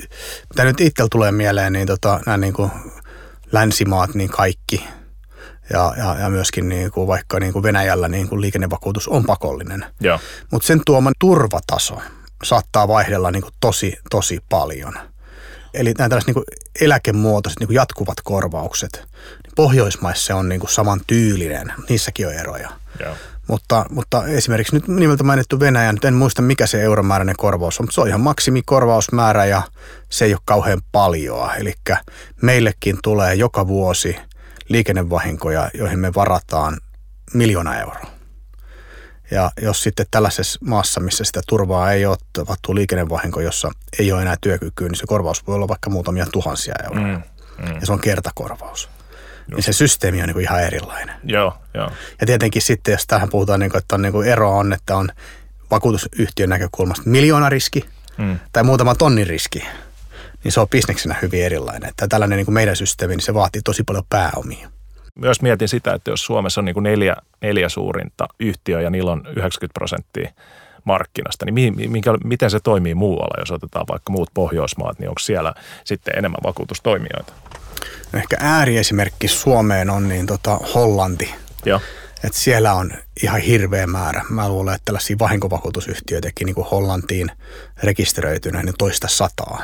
mitä 0.49 0.65
nyt 0.65 0.81
itsellä 0.81 1.09
tulee 1.13 1.33
mieleen, 1.33 1.73
niin 1.73 1.87
tota, 1.87 2.21
nämä 2.27 2.37
niin 2.37 2.53
kuin 2.53 2.71
länsimaat, 3.53 4.15
niin 4.15 4.31
kaikki. 4.31 4.85
Ja, 5.73 5.95
ja, 5.97 6.17
ja 6.21 6.31
myöskin 6.31 6.69
niin 6.69 6.91
kuin 6.91 7.07
vaikka 7.07 7.41
niin 7.41 7.53
kuin 7.53 7.63
Venäjällä 7.63 8.09
niin 8.09 8.29
kuin 8.29 8.41
liikennevakuutus 8.41 9.09
on 9.09 9.25
pakollinen. 9.25 9.85
Mutta 10.53 10.67
sen 10.67 10.81
tuoman 10.87 11.15
turvataso 11.19 11.99
saattaa 12.45 12.89
vaihdella 12.89 13.31
niin 13.31 13.43
kuin 13.43 13.55
tosi, 13.61 13.97
tosi 14.11 14.39
paljon– 14.49 14.95
Eli 15.75 15.95
nämä 15.99 16.09
tällaiset 16.09 16.35
niin 16.35 16.45
eläkemuotoiset 16.81 17.61
niin 17.61 17.75
jatkuvat 17.75 18.17
korvaukset, 18.25 19.11
Pohjoismaissa 19.57 20.27
se 20.27 20.35
on 20.35 20.49
niin 20.49 20.61
kuin 20.61 20.71
saman 20.71 21.01
tyylinen, 21.07 21.73
niissäkin 21.89 22.27
on 22.27 22.35
eroja. 22.35 22.71
Joo. 23.01 23.15
Mutta, 23.49 23.87
mutta 23.91 24.27
esimerkiksi 24.27 24.75
nyt 24.75 24.89
nimeltä 24.89 25.25
mainittu 25.25 25.61
Venäjä, 25.61 25.93
nyt 25.93 26.05
en 26.05 26.15
muista 26.15 26.43
mikä 26.43 26.67
se 26.67 26.83
euromääräinen 26.83 27.37
korvaus 27.37 27.81
on, 27.81 27.85
mutta 27.85 27.95
se 27.95 28.01
on 28.01 28.09
ihan 28.09 28.21
maksimikorvausmäärä 28.21 29.45
ja 29.45 29.63
se 30.09 30.25
ei 30.25 30.35
ole 30.35 30.41
kauhean 30.45 30.81
paljoa. 30.93 31.55
Eli 31.55 31.75
meillekin 32.43 32.99
tulee 33.03 33.35
joka 33.35 33.67
vuosi 33.67 34.17
liikennevahinkoja, 34.69 35.71
joihin 35.75 35.99
me 35.99 36.15
varataan 36.15 36.79
miljoona 37.35 37.79
euroa. 37.81 38.20
Ja 39.31 39.51
jos 39.63 39.83
sitten 39.83 40.07
tällaisessa 40.11 40.59
maassa, 40.65 41.01
missä 41.01 41.25
sitä 41.25 41.41
turvaa 41.49 41.93
ei 41.93 42.07
ole, 42.07 42.17
tapahtuu 42.33 42.75
liikennevahinko, 42.75 43.41
jossa 43.41 43.71
ei 43.99 44.13
ole 44.13 44.23
enää 44.23 44.37
työkykyä, 44.41 44.89
niin 44.89 44.97
se 44.97 45.07
korvaus 45.07 45.47
voi 45.47 45.55
olla 45.55 45.69
vaikka 45.69 45.91
muutamia 45.91 46.27
tuhansia 46.33 46.75
euroja. 46.85 47.07
Mm, 47.17 47.23
mm. 47.67 47.75
Ja 47.81 47.87
se 47.87 47.93
on 47.93 48.01
kertakorvaus. 48.01 48.89
Joo. 49.49 49.57
Niin 49.57 49.63
se 49.63 49.73
systeemi 49.73 50.21
on 50.21 50.27
niin 50.27 50.35
kuin 50.35 50.43
ihan 50.43 50.63
erilainen. 50.63 51.17
Joo, 51.25 51.57
joo. 51.75 51.91
Ja 52.21 52.27
tietenkin 52.27 52.63
sitten, 52.63 52.93
jos 52.93 53.07
tähän 53.07 53.29
puhutaan, 53.29 53.61
niin 53.61 53.71
kuin, 53.71 53.79
että 53.79 53.95
on 53.95 54.03
niin 54.03 54.13
kuin 54.13 54.29
ero 54.29 54.59
on, 54.59 54.73
että 54.73 54.97
on 54.97 55.09
vakuutusyhtiön 55.71 56.51
näkökulmasta 56.51 57.11
miljoona 57.11 57.49
riski 57.49 57.85
mm. 58.19 58.39
tai 58.53 58.63
muutama 58.63 58.95
tonnin 58.95 59.27
riski, 59.27 59.63
niin 60.45 60.53
se 60.53 60.61
on 60.61 60.69
bisneksenä 60.69 61.17
hyvin 61.23 61.45
erilainen. 61.45 61.89
Että 61.89 62.09
tällainen 62.09 62.37
niin 62.37 62.47
kuin 62.47 62.55
meidän 62.55 62.77
systeemi, 62.77 63.17
niin 63.17 63.25
se 63.25 63.35
vaatii 63.35 63.63
tosi 63.63 63.83
paljon 63.83 64.05
pääomia 64.09 64.71
myös 65.21 65.43
mietin 65.43 65.69
sitä, 65.69 65.93
että 65.93 66.11
jos 66.11 66.25
Suomessa 66.25 66.61
on 66.61 66.65
niin 66.65 66.75
kuin 66.75 66.85
neljä, 66.85 67.17
neljä 67.41 67.69
suurinta 67.69 68.29
yhtiöä 68.41 68.81
ja 68.81 68.91
niillä 68.91 69.13
on 69.13 69.23
90 69.37 69.75
prosenttia 69.75 70.31
markkinasta, 70.85 71.45
niin 71.45 71.75
minkä, 71.91 72.11
miten 72.25 72.51
se 72.51 72.61
toimii 72.61 72.95
muualla, 72.95 73.41
jos 73.41 73.51
otetaan 73.51 73.87
vaikka 73.91 74.13
muut 74.13 74.31
Pohjoismaat, 74.35 74.99
niin 74.99 75.09
onko 75.09 75.19
siellä 75.19 75.55
sitten 75.85 76.19
enemmän 76.19 76.41
vakuutustoimijoita? 76.45 77.33
Ehkä 78.15 78.37
ääriesimerkki 78.41 79.29
Suomeen 79.29 79.91
on 79.91 80.09
niin 80.09 80.27
tota 80.27 80.57
Hollanti. 80.75 81.35
Joo. 81.65 81.81
Et 82.25 82.35
siellä 82.35 82.73
on 82.75 82.93
ihan 83.23 83.41
hirveä 83.41 83.87
määrä. 83.87 84.25
Mä 84.31 84.49
luulen, 84.49 84.75
että 84.75 84.85
tällaisia 84.85 85.17
vahinkovakuutusyhtiöitäkin 85.19 86.47
niin 86.47 86.55
kuin 86.55 86.67
Hollantiin 86.67 87.31
rekisteröitynä 87.83 88.63
niin 88.63 88.75
toista 88.79 89.09
sataa. 89.09 89.63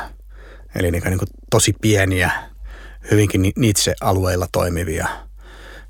Eli 0.75 0.91
niin 0.91 1.01
kuin, 1.01 1.11
niin 1.11 1.19
kuin 1.19 1.29
tosi 1.51 1.73
pieniä, 1.81 2.31
hyvinkin 3.11 3.51
niitse 3.55 3.95
alueilla 4.01 4.47
toimivia– 4.51 5.07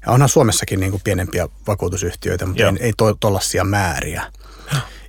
ja 0.07 0.13
onhan 0.13 0.29
Suomessakin 0.29 0.79
niin 0.79 0.91
kuin 0.91 1.01
pienempiä 1.03 1.47
vakuutusyhtiöitä, 1.67 2.45
mutta 2.45 2.61
Joo. 2.61 2.73
ei, 2.79 2.85
ei 2.85 2.93
tuollaisia 3.19 3.63
määriä. 3.63 4.31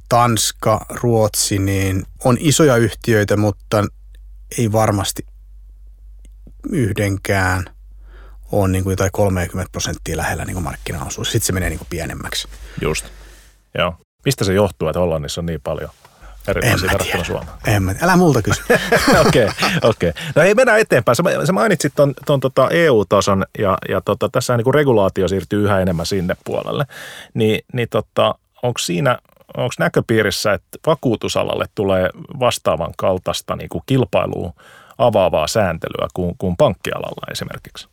Tanska, 0.09 0.87
Ruotsi, 0.91 1.59
niin 1.59 2.03
on 2.25 2.37
isoja 2.41 2.77
yhtiöitä, 2.77 3.37
mutta 3.37 3.85
ei 4.59 4.73
varmasti 4.73 5.27
yhdenkään 6.71 7.65
on 8.53 8.73
niin 8.73 8.85
kuin 8.85 8.93
jotain 8.93 9.13
30 9.13 9.73
prosenttia 9.73 10.17
lähellä 10.17 10.45
niin 10.45 10.55
kuin 10.55 10.65
markkinaosuus. 10.65 11.33
Sitten 11.33 11.47
se 11.47 11.53
menee 11.53 11.69
niin 11.69 11.79
kuin 11.79 11.89
pienemmäksi. 11.91 12.49
Just, 12.83 13.07
joo. 13.79 13.95
Mistä 14.25 14.45
se 14.45 14.55
johtuu, 14.55 14.89
että 14.89 15.01
Hollannissa 15.01 15.41
on 15.41 15.47
niin 15.47 15.61
paljon 15.61 15.91
erilaisia 16.49 16.91
verrattuna 16.93 17.25
Suomeen? 17.25 17.49
En 17.67 17.83
mä 17.83 17.95
Älä 18.03 18.17
multa 18.17 18.43
kysy. 18.43 18.63
Okei, 19.27 19.49
okei. 19.83 20.11
Okay, 20.11 20.13
No 20.35 20.43
ei 20.43 20.55
mennä 20.55 20.77
eteenpäin. 20.77 21.17
Sä, 21.17 21.23
sä 21.45 21.53
mainitsit 21.53 21.93
ton, 21.97 22.15
ton 22.27 22.41
tota 22.41 22.69
EU-tason 22.71 23.45
ja, 23.59 23.79
ja 23.89 24.01
tota, 24.01 24.29
tässä 24.29 24.57
niin 24.57 24.75
regulaatio 24.75 25.29
siirtyy 25.29 25.65
yhä 25.65 25.81
enemmän 25.81 26.07
sinne 26.07 26.37
puolelle. 26.45 26.85
Ni, 27.35 27.61
niin 27.73 27.89
tota, 27.91 28.35
onko 28.63 28.79
siinä 28.79 29.19
onko 29.57 29.75
näköpiirissä, 29.79 30.53
että 30.53 30.79
vakuutusalalle 30.87 31.65
tulee 31.75 32.11
vastaavan 32.41 32.93
kaltaista 32.97 33.57
niin 33.57 33.69
kuin 33.69 33.83
kilpailua 33.87 34.53
avaavaa 34.99 35.47
sääntelyä 35.47 36.09
kuin, 36.15 36.35
kuin 36.39 36.57
pankkialalla 36.57 37.33
esimerkiksi. 37.33 37.89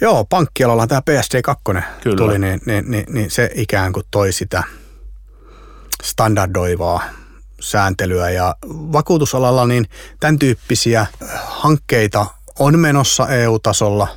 Joo, 0.00 0.24
pankkialalla 0.24 0.86
tämä 0.86 1.02
PSD2 1.10 1.82
Kyllä. 2.00 2.16
tuli, 2.16 2.38
niin, 2.38 2.60
niin, 2.66 2.90
niin, 2.90 3.04
niin 3.08 3.30
se 3.30 3.50
ikään 3.54 3.92
kuin 3.92 4.06
toi 4.10 4.32
sitä 4.32 4.62
standardoivaa 6.02 7.02
sääntelyä 7.60 8.30
ja 8.30 8.54
vakuutusalalla 8.68 9.66
niin 9.66 9.86
tämän 10.20 10.38
tyyppisiä 10.38 11.06
hankkeita 11.44 12.26
on 12.58 12.78
menossa 12.78 13.28
EU-tasolla, 13.28 14.08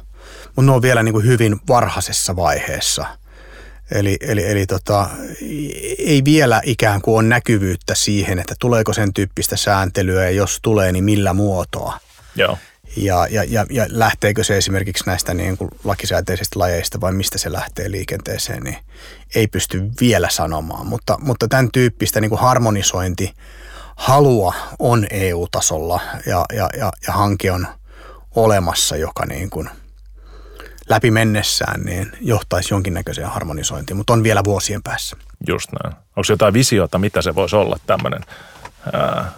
mutta 0.45 0.61
ne 0.61 0.71
on 0.71 0.81
vielä 0.81 1.03
niin 1.03 1.13
kuin 1.13 1.25
hyvin 1.25 1.59
varhaisessa 1.67 2.35
vaiheessa. 2.35 3.05
Eli, 3.91 4.17
eli, 4.21 4.51
eli 4.51 4.65
tota, 4.65 5.09
ei 5.97 6.21
vielä 6.25 6.61
ikään 6.65 7.01
kuin 7.01 7.15
ole 7.15 7.23
näkyvyyttä 7.23 7.95
siihen, 7.95 8.39
että 8.39 8.55
tuleeko 8.59 8.93
sen 8.93 9.13
tyyppistä 9.13 9.57
sääntelyä 9.57 10.23
ja 10.23 10.31
jos 10.31 10.59
tulee, 10.61 10.91
niin 10.91 11.03
millä 11.03 11.33
muotoa. 11.33 11.99
Joo. 12.35 12.57
Ja, 12.95 13.27
ja, 13.29 13.43
ja, 13.43 13.65
ja 13.69 13.85
lähteekö 13.89 14.43
se 14.43 14.57
esimerkiksi 14.57 15.03
näistä 15.07 15.33
niin 15.33 15.57
kuin 15.57 15.69
lakisääteisistä 15.83 16.59
lajeista 16.59 17.01
vai 17.01 17.13
mistä 17.13 17.37
se 17.37 17.51
lähtee 17.51 17.91
liikenteeseen, 17.91 18.63
niin 18.63 18.77
ei 19.35 19.47
pysty 19.47 19.91
vielä 20.01 20.29
sanomaan. 20.29 20.87
Mutta, 20.87 21.17
mutta 21.21 21.47
tämän 21.47 21.71
tyyppistä 21.71 22.21
niin 22.21 22.29
kuin 22.29 22.41
harmonisointi 22.41 23.33
halua 23.95 24.53
on 24.79 25.07
EU-tasolla 25.09 25.99
ja, 26.25 26.45
ja, 26.53 26.69
ja, 26.77 26.91
ja 27.07 27.13
hanke 27.13 27.51
on 27.51 27.67
olemassa, 28.35 28.95
joka 28.95 29.25
niin 29.25 29.49
kuin 29.49 29.69
läpi 30.89 31.11
mennessään 31.11 31.81
niin 31.81 32.11
johtaisi 32.21 32.73
jonkinnäköiseen 32.73 33.27
harmonisointiin, 33.27 33.97
mutta 33.97 34.13
on 34.13 34.23
vielä 34.23 34.43
vuosien 34.43 34.83
päässä. 34.83 35.17
Just 35.47 35.69
näin. 35.71 35.95
Onko 35.95 36.25
jotain 36.29 36.53
visiota, 36.53 36.99
mitä 36.99 37.21
se 37.21 37.35
voisi 37.35 37.55
olla 37.55 37.77
tämmöinen 37.87 38.21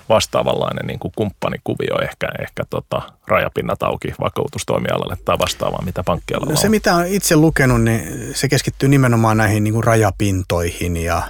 vastaavanlainen 0.10 0.88
niin 0.88 1.00
kuin 1.00 1.12
kumppanikuvio, 1.16 2.02
ehkä, 2.02 2.28
ehkä 2.40 2.64
tota, 2.70 3.02
rajapinnat 3.28 3.84
auki 3.84 4.14
vakuutustoimialalle 4.20 5.18
tai 5.26 5.40
vastaavaa, 5.40 5.82
mitä 5.86 6.04
pankkialalla 6.04 6.52
no 6.52 6.58
se, 6.58 6.70
mitä 6.70 6.96
olen 6.96 7.14
itse 7.14 7.36
lukenut, 7.36 7.84
niin 7.84 8.32
se 8.36 8.48
keskittyy 8.48 8.90
nimenomaan 8.90 9.38
näihin 9.38 9.64
niin 9.64 9.74
kuin 9.74 9.84
rajapintoihin 9.84 10.98
ja, 10.98 11.24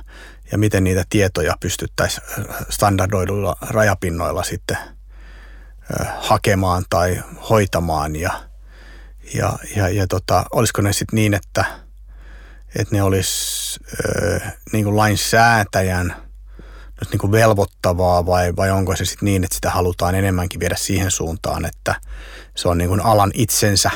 ja 0.51 0.57
miten 0.57 0.83
niitä 0.83 1.03
tietoja 1.09 1.55
pystyttäisiin 1.59 2.27
standardoiduilla 2.69 3.55
rajapinnoilla 3.61 4.43
sitten 4.43 4.77
hakemaan 6.17 6.83
tai 6.89 7.23
hoitamaan. 7.49 8.15
Ja, 8.15 8.31
ja, 9.33 9.53
ja, 9.75 9.89
ja 9.89 10.07
tota, 10.07 10.45
olisiko 10.53 10.81
ne 10.81 10.93
sitten 10.93 11.17
niin, 11.17 11.33
että, 11.33 11.65
että 12.75 12.95
ne 12.95 13.03
olisi 13.03 13.79
niin 14.71 14.83
kuin 14.83 14.97
lainsäätäjän– 14.97 16.15
nyt 17.01 17.11
niin 17.11 17.19
kuin 17.19 17.31
velvoittavaa 17.31 18.25
vai, 18.25 18.55
vai 18.55 18.71
onko 18.71 18.95
se 18.95 19.05
sitten 19.05 19.25
niin, 19.25 19.43
että 19.43 19.55
sitä 19.55 19.69
halutaan 19.69 20.15
enemmänkin 20.15 20.59
viedä 20.59 20.75
siihen 20.75 21.11
suuntaan, 21.11 21.65
että 21.65 21.95
se 22.55 22.67
on 22.67 22.77
niin 22.77 22.87
kuin 22.87 23.01
alan 23.01 23.31
itsensä 23.33 23.91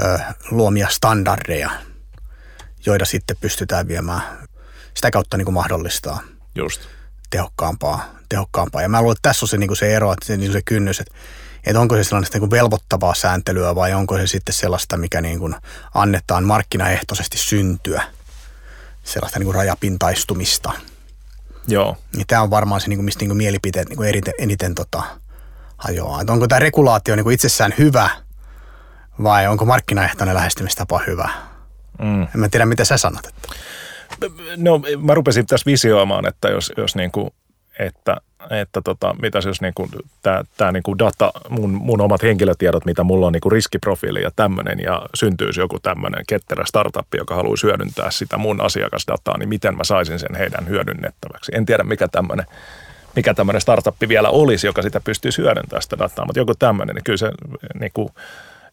ö, 0.00 0.18
luomia 0.50 0.88
standardeja, 0.90 1.70
joita 2.86 3.04
sitten 3.04 3.36
pystytään 3.40 3.88
viemään 3.88 4.22
sitä 4.94 5.10
kautta 5.10 5.36
niin 5.36 5.44
kuin 5.44 5.54
mahdollistaa 5.54 6.20
Just. 6.54 6.80
tehokkaampaa, 7.30 8.14
tehokkaampaa. 8.28 8.82
Ja 8.82 8.88
mä 8.88 9.02
luulen, 9.02 9.16
että 9.16 9.28
tässä 9.28 9.44
on 9.44 9.48
se, 9.48 9.56
niin 9.56 9.68
kuin 9.68 9.76
se 9.76 9.96
ero, 9.96 10.12
että 10.12 10.26
se, 10.26 10.36
niin 10.36 10.50
kuin 10.50 10.58
se 10.58 10.62
kynnys, 10.64 11.00
että, 11.00 11.14
että 11.66 11.80
onko 11.80 11.96
se 11.96 12.04
sellaista 12.04 12.34
niin 12.34 12.48
kuin 12.48 12.60
velvoittavaa 12.60 13.14
sääntelyä 13.14 13.74
vai 13.74 13.92
onko 13.92 14.16
se 14.16 14.26
sitten 14.26 14.54
sellaista, 14.54 14.96
mikä 14.96 15.20
niin 15.20 15.38
kuin 15.38 15.54
annetaan 15.94 16.44
markkinaehtoisesti 16.44 17.38
syntyä, 17.38 18.02
sellaista 19.04 19.38
niin 19.38 19.44
kuin 19.44 19.54
rajapintaistumista– 19.54 20.72
Joo. 21.68 21.96
Niin 22.16 22.26
tämä 22.26 22.42
on 22.42 22.50
varmaan 22.50 22.80
se, 22.80 22.88
niin 22.88 22.98
kuin, 22.98 23.04
mistä 23.04 23.20
niin 23.20 23.28
kuin 23.28 23.36
mielipiteet 23.36 23.88
niin 23.88 23.96
kuin 23.96 24.08
eniten, 24.08 24.34
eniten 24.38 24.74
tota, 24.74 25.02
hajoaa. 25.76 26.20
Että 26.20 26.32
onko 26.32 26.48
tämä 26.48 26.58
regulaatio 26.58 27.16
niin 27.16 27.24
kuin 27.24 27.34
itsessään 27.34 27.74
hyvä 27.78 28.10
vai 29.22 29.46
onko 29.46 29.64
markkinaehtoinen 29.64 30.34
lähestymistapa 30.34 31.00
hyvä? 31.06 31.28
Mm. 31.98 32.22
En 32.22 32.28
mä 32.40 32.48
tiedä, 32.48 32.66
mitä 32.66 32.84
sä 32.84 32.96
sanot. 32.96 33.26
Että. 33.26 33.48
No 34.56 34.80
mä 34.98 35.14
rupesin 35.14 35.46
tässä 35.46 35.66
visioimaan, 35.66 36.26
että 36.26 36.48
jos, 36.48 36.72
jos 36.76 36.96
niin 36.96 37.10
kuin, 37.10 37.30
että 37.78 38.16
että 38.50 38.80
tota, 38.84 39.14
mitä 39.22 39.38
jos 39.46 39.60
niinku, 39.60 39.88
tämä 40.22 40.42
tää 40.56 40.72
niinku 40.72 40.98
data, 40.98 41.32
mun, 41.48 41.70
mun 41.70 42.00
omat 42.00 42.22
henkilötiedot, 42.22 42.84
mitä 42.84 43.04
mulla 43.04 43.26
on 43.26 43.32
niinku 43.32 43.50
riskiprofiili 43.50 44.22
ja 44.22 44.30
tämmöinen, 44.36 44.80
ja 44.80 45.06
syntyisi 45.14 45.60
joku 45.60 45.78
tämmöinen 45.80 46.24
ketterä 46.28 46.64
startup, 46.66 47.14
joka 47.16 47.34
haluaisi 47.34 47.66
hyödyntää 47.66 48.10
sitä 48.10 48.36
mun 48.36 48.60
asiakasdataa, 48.60 49.38
niin 49.38 49.48
miten 49.48 49.76
mä 49.76 49.84
saisin 49.84 50.18
sen 50.18 50.34
heidän 50.34 50.68
hyödynnettäväksi. 50.68 51.52
En 51.54 51.66
tiedä, 51.66 51.84
mikä 51.84 52.08
tämmöinen 52.08 52.46
mikä 53.16 53.34
tämmöinen 53.34 53.60
startup 53.60 53.96
vielä 54.08 54.30
olisi, 54.30 54.66
joka 54.66 54.82
sitä 54.82 55.00
pystyisi 55.00 55.42
hyödyntämään 55.42 55.82
sitä 55.82 55.98
dataa, 55.98 56.24
mutta 56.24 56.40
joku 56.40 56.54
tämmöinen, 56.54 56.94
niin 56.94 57.04
kyllä 57.04 57.16
se 57.16 57.30
niin 57.80 57.90
kuin, 57.94 58.08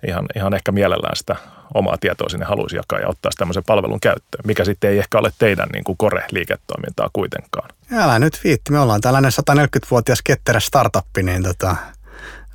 ihan, 0.08 0.26
ihan 0.36 0.54
ehkä 0.54 0.72
mielellään 0.72 1.16
sitä 1.16 1.36
omaa 1.74 1.98
tietoa 1.98 2.30
sinne 2.30 2.46
haluaisi 2.46 2.76
jakaa 2.76 3.00
ja 3.00 3.08
ottaa 3.08 3.32
tämmöisen 3.38 3.64
palvelun 3.68 4.00
käyttöön, 4.00 4.44
mikä 4.46 4.66
sitten 4.66 4.90
ei 4.90 5.00
ehkä 5.00 5.20
ole 5.20 5.32
teidän 5.40 5.70
niin 5.74 5.84
kuin 5.84 5.98
kore-liiketoimintaa 5.98 7.10
kuitenkaan. 7.14 7.70
Älä 7.94 8.20
nyt 8.20 8.40
viitti, 8.44 8.72
me 8.72 8.80
ollaan 8.80 9.02
tällainen 9.02 9.32
140-vuotias 9.52 10.22
ketterä 10.24 10.60
startuppi, 10.60 11.24
niin 11.24 11.44
tota, 11.44 11.76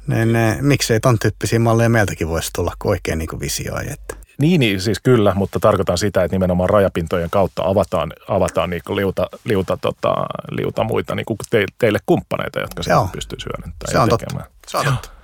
ne, 0.06 0.26
ne, 0.26 0.58
miksei 0.60 1.00
ton 1.00 1.18
tyyppisiä 1.18 1.58
malleja 1.58 1.88
meiltäkin 1.88 2.28
voisi 2.28 2.50
tulla, 2.52 2.72
kuin 2.78 2.90
oikein 2.90 3.18
niin 3.18 3.28
kuin 3.28 3.40
visioi. 3.40 3.84
Että. 3.90 4.16
Niin, 4.38 4.60
niin, 4.60 4.80
siis 4.80 5.00
kyllä, 5.00 5.34
mutta 5.34 5.60
tarkoitan 5.60 5.98
sitä, 5.98 6.24
että 6.24 6.34
nimenomaan 6.34 6.70
rajapintojen 6.70 7.30
kautta 7.30 7.62
avataan, 7.64 8.12
avataan 8.28 8.70
niin 8.70 8.82
liuta, 8.96 9.26
liuta, 9.44 9.76
tota, 9.76 10.14
liuta 10.50 10.84
muita 10.84 11.14
niin 11.14 11.26
kuin 11.26 11.36
te, 11.50 11.64
teille 11.78 11.98
kumppaneita, 12.06 12.60
jotka 12.60 12.82
sen 12.82 12.96
pystyy 13.12 13.38
hyödyntämään 13.46 13.92
Se 13.92 13.98
on 13.98 14.08
totta. 14.08 14.44
Se 14.66 14.78
on 14.78 14.84
totta. 14.84 15.15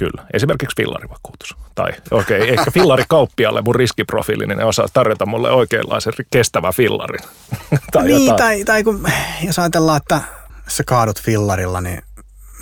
Kyllä, 0.00 0.26
esimerkiksi 0.32 0.76
fillarivakuutus. 0.76 1.56
Tai 1.74 1.92
okei, 2.10 2.42
okay, 2.42 2.54
ehkä 2.54 2.70
fillarikauppialle 2.70 3.62
mun 3.62 3.74
riskiprofiili, 3.74 4.46
niin 4.46 4.58
ne 4.58 4.64
osaa 4.64 4.86
tarjota 4.92 5.26
mulle 5.26 5.50
oikeanlaisen 5.50 6.12
kestävä 6.30 6.72
fillarin. 6.72 7.20
tai 7.92 8.06
niin, 8.06 8.26
jotain. 8.26 8.36
tai, 8.36 8.64
tai 8.64 8.84
kun, 8.84 9.08
jos 9.42 9.58
ajatellaan, 9.58 9.96
että 9.96 10.20
sä 10.68 10.84
kaadut 10.84 11.22
fillarilla, 11.22 11.80
niin 11.80 12.02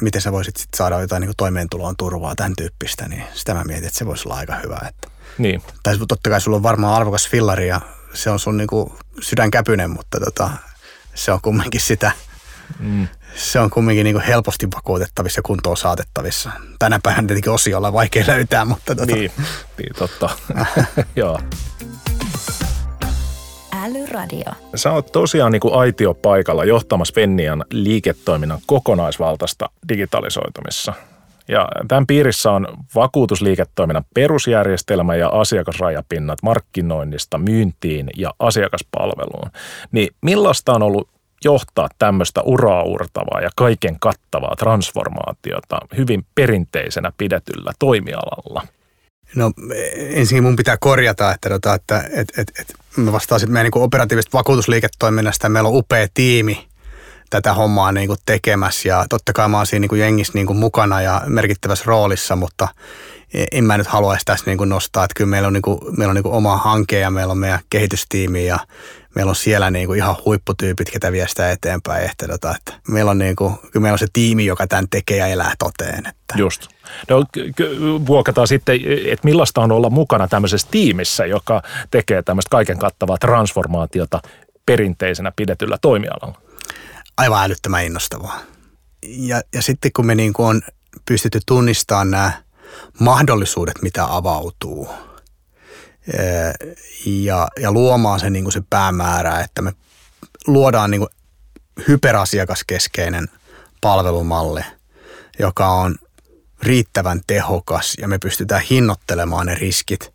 miten 0.00 0.20
sä 0.20 0.32
voisit 0.32 0.56
sit 0.56 0.68
saada 0.76 1.00
jotain 1.00 1.20
niin 1.20 1.32
toimeentuloon 1.36 1.94
turvaa, 1.98 2.34
tämän 2.34 2.52
tyyppistä, 2.56 3.08
niin 3.08 3.24
sitä 3.34 3.54
mä 3.54 3.64
mietin, 3.64 3.86
että 3.86 3.98
se 3.98 4.06
voisi 4.06 4.28
olla 4.28 4.36
aika 4.36 4.54
hyvä. 4.64 4.80
Että. 4.88 5.08
Niin. 5.38 5.62
Tai 5.82 5.98
totta 6.08 6.30
kai 6.30 6.40
sulla 6.40 6.56
on 6.56 6.62
varmaan 6.62 6.94
arvokas 6.94 7.28
fillari 7.28 7.68
ja 7.68 7.80
se 8.12 8.30
on 8.30 8.38
sun 8.38 8.56
niin 8.56 8.68
sydänkäpynen, 9.20 9.90
mutta 9.90 10.20
tota, 10.20 10.50
se 11.14 11.32
on 11.32 11.40
kumminkin 11.42 11.80
sitä, 11.80 12.10
mm 12.78 13.08
se 13.38 13.60
on 13.60 13.70
kumminkin 13.70 14.04
niin 14.04 14.14
kuin 14.14 14.24
helposti 14.24 14.68
vakuutettavissa 14.76 15.38
ja 15.38 15.42
kuntoon 15.42 15.76
saatettavissa. 15.76 16.50
Tänä 16.78 17.00
päivänä 17.02 17.26
tietenkin 17.26 17.52
osiolla 17.52 17.92
vaikea 17.92 18.24
löytää, 18.26 18.64
mutta... 18.64 18.94
Tota. 18.94 19.14
Niin, 19.14 19.30
niin, 19.78 19.94
totta. 19.98 20.30
Joo. 21.16 21.38
Älyradio. 23.84 24.52
Sä 24.74 24.92
oot 24.92 25.12
tosiaan 25.12 25.52
niin 25.52 25.60
kuin 25.60 25.74
aitiopaikalla 25.74 26.64
johtamassa 26.64 27.14
Fennian 27.14 27.64
liiketoiminnan 27.72 28.58
kokonaisvaltaista 28.66 29.70
digitalisoitumissa. 29.88 30.92
Ja 31.48 31.68
tämän 31.88 32.06
piirissä 32.06 32.52
on 32.52 32.66
vakuutusliiketoiminnan 32.94 34.04
perusjärjestelmä 34.14 35.16
ja 35.16 35.28
asiakasrajapinnat 35.28 36.38
markkinoinnista 36.42 37.38
myyntiin 37.38 38.10
ja 38.16 38.34
asiakaspalveluun. 38.38 39.50
Niin 39.92 40.08
millaista 40.22 40.72
on 40.72 40.82
ollut 40.82 41.08
johtaa 41.44 41.88
tämmöistä 41.98 42.42
uraurtavaa 42.42 43.40
ja 43.40 43.50
kaiken 43.56 44.00
kattavaa 44.00 44.56
transformaatiota 44.58 45.78
hyvin 45.96 46.26
perinteisenä 46.34 47.12
pidetyllä 47.18 47.72
toimialalla? 47.78 48.66
No 49.36 49.52
ensin 49.98 50.42
mun 50.42 50.56
pitää 50.56 50.76
korjata, 50.80 51.32
että, 51.32 51.48
tota, 51.48 51.74
että 51.74 52.04
et, 52.12 52.28
et, 52.38 52.52
et, 52.60 52.74
mä 52.96 53.12
vastaan 53.12 53.40
sitten 53.40 53.52
meidän 53.52 53.70
niin 53.74 53.84
operatiivisesta 53.84 54.38
vakuutusliiketoiminnasta 54.38 55.46
ja 55.46 55.50
meillä 55.50 55.68
on 55.68 55.76
upea 55.76 56.06
tiimi 56.14 56.68
tätä 57.30 57.54
hommaa 57.54 57.92
niin 57.92 58.08
kuin 58.08 58.18
tekemässä 58.26 58.88
ja 58.88 59.06
totta 59.08 59.32
kai 59.32 59.48
mä 59.48 59.56
oon 59.56 59.66
siinä 59.66 59.80
niin 59.80 59.88
kuin 59.88 60.00
jengissä 60.00 60.32
niin 60.34 60.46
kuin 60.46 60.58
mukana 60.58 61.00
ja 61.02 61.22
merkittävässä 61.26 61.84
roolissa, 61.86 62.36
mutta 62.36 62.68
en 63.52 63.64
mä 63.64 63.78
nyt 63.78 63.86
haluaisi 63.86 64.24
tässä 64.24 64.44
niin 64.46 64.58
kuin 64.58 64.68
nostaa, 64.68 65.04
että 65.04 65.14
kyllä 65.16 65.30
meillä 65.30 65.46
on, 65.46 65.52
niin 65.52 65.62
kuin, 65.62 65.78
meillä 65.96 66.10
on 66.10 66.14
niin 66.14 66.22
kuin 66.22 66.34
oma 66.34 66.56
hanke 66.56 66.98
ja 66.98 67.10
meillä 67.10 67.30
on 67.30 67.38
meidän 67.38 67.60
kehitystiimi 67.70 68.46
ja 68.46 68.58
meillä 69.14 69.30
on 69.30 69.36
siellä 69.36 69.70
niin 69.70 69.86
kuin 69.86 69.96
ihan 69.96 70.16
huipputyypit, 70.24 70.90
ketä 70.90 71.12
vie 71.12 71.28
sitä 71.28 71.50
eteenpäin. 71.50 72.10
Että, 72.10 72.28
tota, 72.28 72.54
että 72.56 72.72
meillä, 72.88 73.10
on 73.10 73.18
niin 73.18 73.36
kuin, 73.36 73.54
kyllä 73.58 73.82
meillä 73.82 73.94
on 73.94 73.98
se 73.98 74.06
tiimi, 74.12 74.46
joka 74.46 74.66
tämän 74.66 74.88
tekee 74.90 75.16
ja 75.16 75.26
elää 75.26 75.54
toteen. 75.58 76.06
Että. 76.06 76.34
Just. 76.36 76.66
No, 77.08 77.24
vuokataan 78.06 78.48
sitten, 78.48 78.80
että 79.06 79.24
millaista 79.24 79.60
on 79.60 79.72
olla 79.72 79.90
mukana 79.90 80.28
tämmöisessä 80.28 80.68
tiimissä, 80.70 81.26
joka 81.26 81.62
tekee 81.90 82.22
tämmöistä 82.22 82.50
kaiken 82.50 82.78
kattavaa 82.78 83.18
transformaatiota 83.18 84.20
perinteisenä 84.66 85.32
pidetyllä 85.36 85.78
toimialalla. 85.82 86.40
Aivan 87.16 87.44
älyttömän 87.44 87.84
innostavaa. 87.84 88.40
Ja, 89.06 89.40
ja 89.54 89.62
sitten 89.62 89.90
kun 89.96 90.06
me 90.06 90.14
niin 90.14 90.32
kuin 90.32 90.46
on 90.46 90.62
pystytty 91.08 91.40
tunnistamaan 91.46 92.10
nämä 92.10 92.32
mahdollisuudet, 93.00 93.82
mitä 93.82 94.06
avautuu– 94.16 94.88
ja, 97.06 97.48
ja 97.60 97.72
luomaan 97.72 98.20
se, 98.20 98.30
niin 98.30 98.44
kuin 98.44 98.52
se 98.52 98.62
päämäärä, 98.70 99.40
että 99.40 99.62
me 99.62 99.72
luodaan 100.46 100.90
niin 100.90 101.00
kuin 101.00 101.10
hyperasiakaskeskeinen 101.88 103.28
palvelumalli, 103.80 104.60
joka 105.38 105.68
on 105.68 105.96
riittävän 106.62 107.20
tehokas 107.26 107.94
ja 108.00 108.08
me 108.08 108.18
pystytään 108.18 108.62
hinnoittelemaan 108.70 109.46
ne 109.46 109.54
riskit 109.54 110.12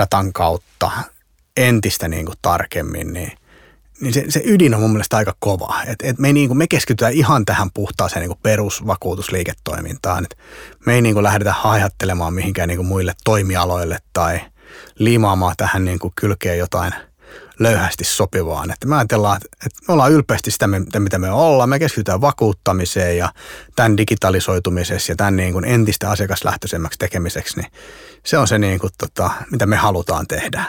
datan 0.00 0.32
kautta 0.32 0.90
entistä 1.56 2.08
niin 2.08 2.26
kuin 2.26 2.38
tarkemmin, 2.42 3.12
niin, 3.12 3.32
niin 4.00 4.14
se, 4.14 4.24
se 4.28 4.42
ydin 4.44 4.74
on 4.74 4.80
mun 4.80 4.90
mielestä 4.90 5.16
aika 5.16 5.34
kova. 5.38 5.82
Et, 5.86 5.98
et 6.02 6.18
me, 6.18 6.32
niin 6.32 6.48
kuin, 6.48 6.58
me 6.58 6.66
keskitytään 6.68 7.12
ihan 7.12 7.44
tähän 7.44 7.70
puhtaaseen 7.74 8.20
niin 8.20 8.28
kuin 8.28 8.40
perusvakuutusliiketoimintaan. 8.42 10.24
Et 10.24 10.38
me 10.86 10.94
ei 10.94 11.02
niin 11.02 11.14
kuin 11.14 11.22
lähdetä 11.22 11.52
haihattelemaan 11.52 12.34
mihinkään 12.34 12.68
niin 12.68 12.76
kuin 12.78 12.88
muille 12.88 13.12
toimialoille 13.24 13.98
tai 14.12 14.40
liimaamaan 14.98 15.54
tähän 15.56 15.84
niin 15.84 15.98
kuin 15.98 16.12
kylkeen 16.16 16.58
jotain– 16.58 16.92
löyhästi 17.58 18.04
sopivaan. 18.04 18.70
Että 18.70 18.86
me 18.86 18.96
ajatellaan, 18.96 19.36
että 19.36 19.80
me 19.88 19.92
ollaan 19.94 20.12
ylpeästi 20.12 20.50
sitä, 20.50 20.66
mitä 20.98 21.18
me 21.18 21.30
ollaan. 21.30 21.68
Me 21.68 21.78
keskitytään 21.78 22.20
vakuuttamiseen 22.20 23.18
ja 23.18 23.32
tämän 23.76 23.96
digitalisoitumisessa 23.96 25.12
ja 25.12 25.16
tämän 25.16 25.36
niin 25.36 25.52
kuin 25.52 25.64
entistä 25.64 26.10
asiakaslähtöisemmäksi 26.10 26.98
tekemiseksi. 26.98 27.60
Niin 27.60 27.72
se 28.26 28.38
on 28.38 28.48
se, 28.48 28.58
niin 28.58 28.78
kuin, 28.78 28.92
tota, 28.98 29.30
mitä 29.50 29.66
me 29.66 29.76
halutaan 29.76 30.26
tehdä. 30.26 30.64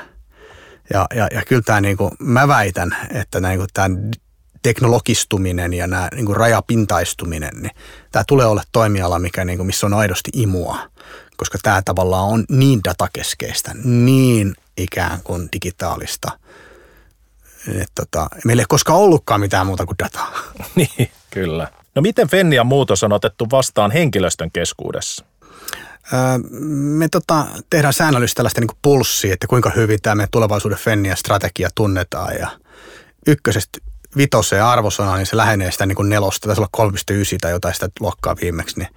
Ja, 0.93 1.07
ja, 1.15 1.27
ja 1.31 1.41
kyllä 1.47 1.61
tämä, 1.61 1.81
niin 1.81 1.97
kuin, 1.97 2.11
mä 2.19 2.47
väitän, 2.47 2.97
että 3.13 3.39
niin 3.39 3.57
kuin, 3.57 3.69
tämä 3.73 3.89
teknologistuminen 4.61 5.73
ja 5.73 5.87
nämä 5.87 6.09
niin 6.15 6.25
kuin 6.25 6.37
rajapintaistuminen, 6.37 7.61
niin 7.61 7.71
tämä 8.11 8.23
tulee 8.27 8.45
olla 8.45 8.63
toimiala, 8.71 9.19
mikä, 9.19 9.45
niin 9.45 9.57
kuin, 9.57 9.67
missä 9.67 9.85
on 9.85 9.93
aidosti 9.93 10.31
imua, 10.33 10.79
koska 11.39 11.57
tämä 11.63 11.81
tavallaan 11.85 12.27
on 12.27 12.45
niin 12.49 12.79
datakeskeistä, 12.83 13.71
niin 13.83 14.55
ikään 14.77 15.19
kuin 15.23 15.49
digitaalista– 15.53 16.31
et 17.67 17.91
tota, 17.95 18.29
meillä 18.45 18.61
ei 18.61 18.65
koskaan 18.69 18.99
ollutkaan 18.99 19.41
mitään 19.41 19.65
muuta 19.65 19.85
kuin 19.85 19.97
dataa. 20.03 20.33
niin, 20.75 21.11
kyllä. 21.29 21.67
No 21.95 22.01
miten 22.01 22.27
Fennian 22.27 22.67
muutos 22.67 23.03
on 23.03 23.13
otettu 23.13 23.47
vastaan 23.51 23.91
henkilöstön 23.91 24.51
keskuudessa? 24.51 25.25
Öö, 26.13 26.19
me 26.69 27.09
tota, 27.09 27.45
tehdään 27.69 27.93
säännöllisesti 27.93 28.35
tällaista 28.35 28.61
niin 28.61 28.77
pulssia, 28.81 29.33
että 29.33 29.47
kuinka 29.47 29.71
hyvin 29.75 29.99
tämä 30.01 30.15
meidän 30.15 30.29
tulevaisuuden 30.31 30.77
Fennian 30.77 31.17
strategia 31.17 31.69
tunnetaan. 31.75 32.35
Ja 32.35 32.49
ykkösestä 33.27 33.79
vitoseen 34.17 34.63
arvosana, 34.63 35.15
niin 35.15 35.25
se 35.25 35.37
lähenee 35.37 35.71
sitä 35.71 35.85
niin 35.85 36.09
nelosta, 36.09 36.47
taisi 36.47 36.61
olla 36.61 36.91
3,9 36.91 37.37
tai 37.41 37.51
jotain 37.51 37.73
sitä 37.73 37.89
luokkaa 37.99 38.35
viimeksi. 38.41 38.79
Niin 38.79 38.89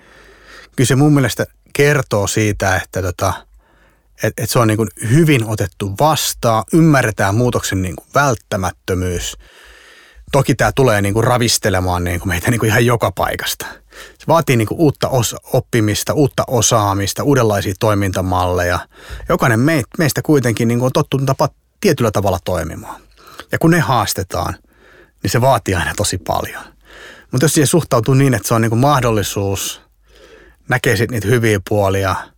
kyllä 0.76 0.88
se 0.88 0.96
mun 0.96 1.14
mielestä 1.14 1.46
kertoo 1.72 2.26
siitä, 2.26 2.76
että 2.76 3.02
tota, 3.02 3.32
että 4.22 4.42
et 4.42 4.50
se 4.50 4.58
on 4.58 4.68
niin 4.68 4.76
kuin 4.76 4.88
hyvin 5.10 5.44
otettu 5.44 5.94
vastaan, 6.00 6.64
ymmärretään 6.72 7.34
muutoksen 7.34 7.82
niin 7.82 7.96
kuin 7.96 8.06
välttämättömyys. 8.14 9.36
Toki 10.32 10.54
tämä 10.54 10.72
tulee 10.72 11.02
niin 11.02 11.14
kuin 11.14 11.24
ravistelemaan 11.24 12.04
niin 12.04 12.20
kuin 12.20 12.28
meitä 12.28 12.50
niin 12.50 12.58
kuin 12.58 12.68
ihan 12.68 12.86
joka 12.86 13.10
paikasta. 13.10 13.66
Se 14.18 14.24
vaatii 14.28 14.56
niin 14.56 14.68
kuin 14.68 14.80
uutta 14.80 15.08
osa- 15.08 15.36
oppimista, 15.52 16.12
uutta 16.12 16.44
osaamista, 16.46 17.22
uudenlaisia 17.22 17.74
toimintamalleja. 17.80 18.78
Jokainen 19.28 19.60
meistä 19.98 20.22
kuitenkin 20.22 20.68
niin 20.68 20.78
kuin 20.78 20.86
on 20.86 20.92
tottunut 20.92 21.26
tapa 21.26 21.48
tietyllä 21.80 22.10
tavalla 22.10 22.38
toimimaan. 22.44 23.00
Ja 23.52 23.58
kun 23.58 23.70
ne 23.70 23.80
haastetaan, 23.80 24.54
niin 25.22 25.30
se 25.30 25.40
vaatii 25.40 25.74
aina 25.74 25.92
tosi 25.96 26.18
paljon. 26.18 26.64
Mutta 27.32 27.44
jos 27.44 27.52
siihen 27.52 27.66
suhtautuu 27.66 28.14
niin, 28.14 28.34
että 28.34 28.48
se 28.48 28.54
on 28.54 28.62
niin 28.62 28.70
kuin 28.70 28.80
mahdollisuus, 28.80 29.80
näkee 30.72 30.96
sitten 30.96 31.14
niitä 31.14 31.28
hyviä 31.28 31.60
puolia– 31.68 32.16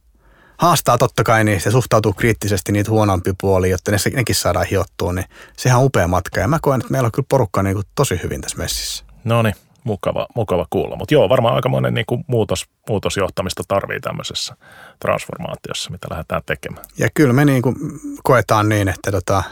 haastaa 0.59 0.99
totta 0.99 1.25
kai 1.25 1.44
niistä 1.44 1.68
ja 1.68 1.73
suhtautuu 1.73 2.12
kriittisesti 2.12 2.73
niitä 2.73 2.90
huonompi 2.90 3.33
puoli, 3.40 3.70
jotta 3.70 3.90
ne, 3.90 3.97
nekin 4.14 4.35
saadaan 4.35 4.66
hiottua, 4.66 5.12
niin 5.12 5.27
sehän 5.57 5.79
on 5.79 5.85
upea 5.85 6.09
matka. 6.09 6.40
Ja 6.40 6.49
mä 6.49 6.59
koen, 6.62 6.81
että 6.81 6.92
meillä 6.92 7.07
on 7.07 7.12
kyllä 7.12 7.27
porukka 7.29 7.62
niin 7.62 7.75
kuin 7.75 7.87
tosi 7.94 8.20
hyvin 8.23 8.40
tässä 8.40 8.59
messissä. 8.59 9.05
No 9.25 9.42
niin, 9.42 9.55
mukava, 9.85 10.27
mukava 10.35 10.66
kuulla. 10.70 10.97
Mutta 10.97 11.14
joo, 11.14 11.29
varmaan 11.29 11.55
aikamoinen 11.55 11.94
niin 11.94 12.07
kuin 12.07 12.25
muutos, 12.27 12.64
muutosjohtamista 12.88 13.62
tarvii 13.68 14.01
tämmöisessä 14.01 14.57
transformaatiossa, 15.01 15.90
mitä 15.90 16.07
lähdetään 16.11 16.42
tekemään. 16.47 16.87
Ja 16.99 17.09
kyllä 17.14 17.33
me 17.33 17.44
niin 17.44 17.62
kuin 17.62 17.77
koetaan 18.23 18.68
niin, 18.68 18.88
että 18.88 19.12
tota, 19.12 19.42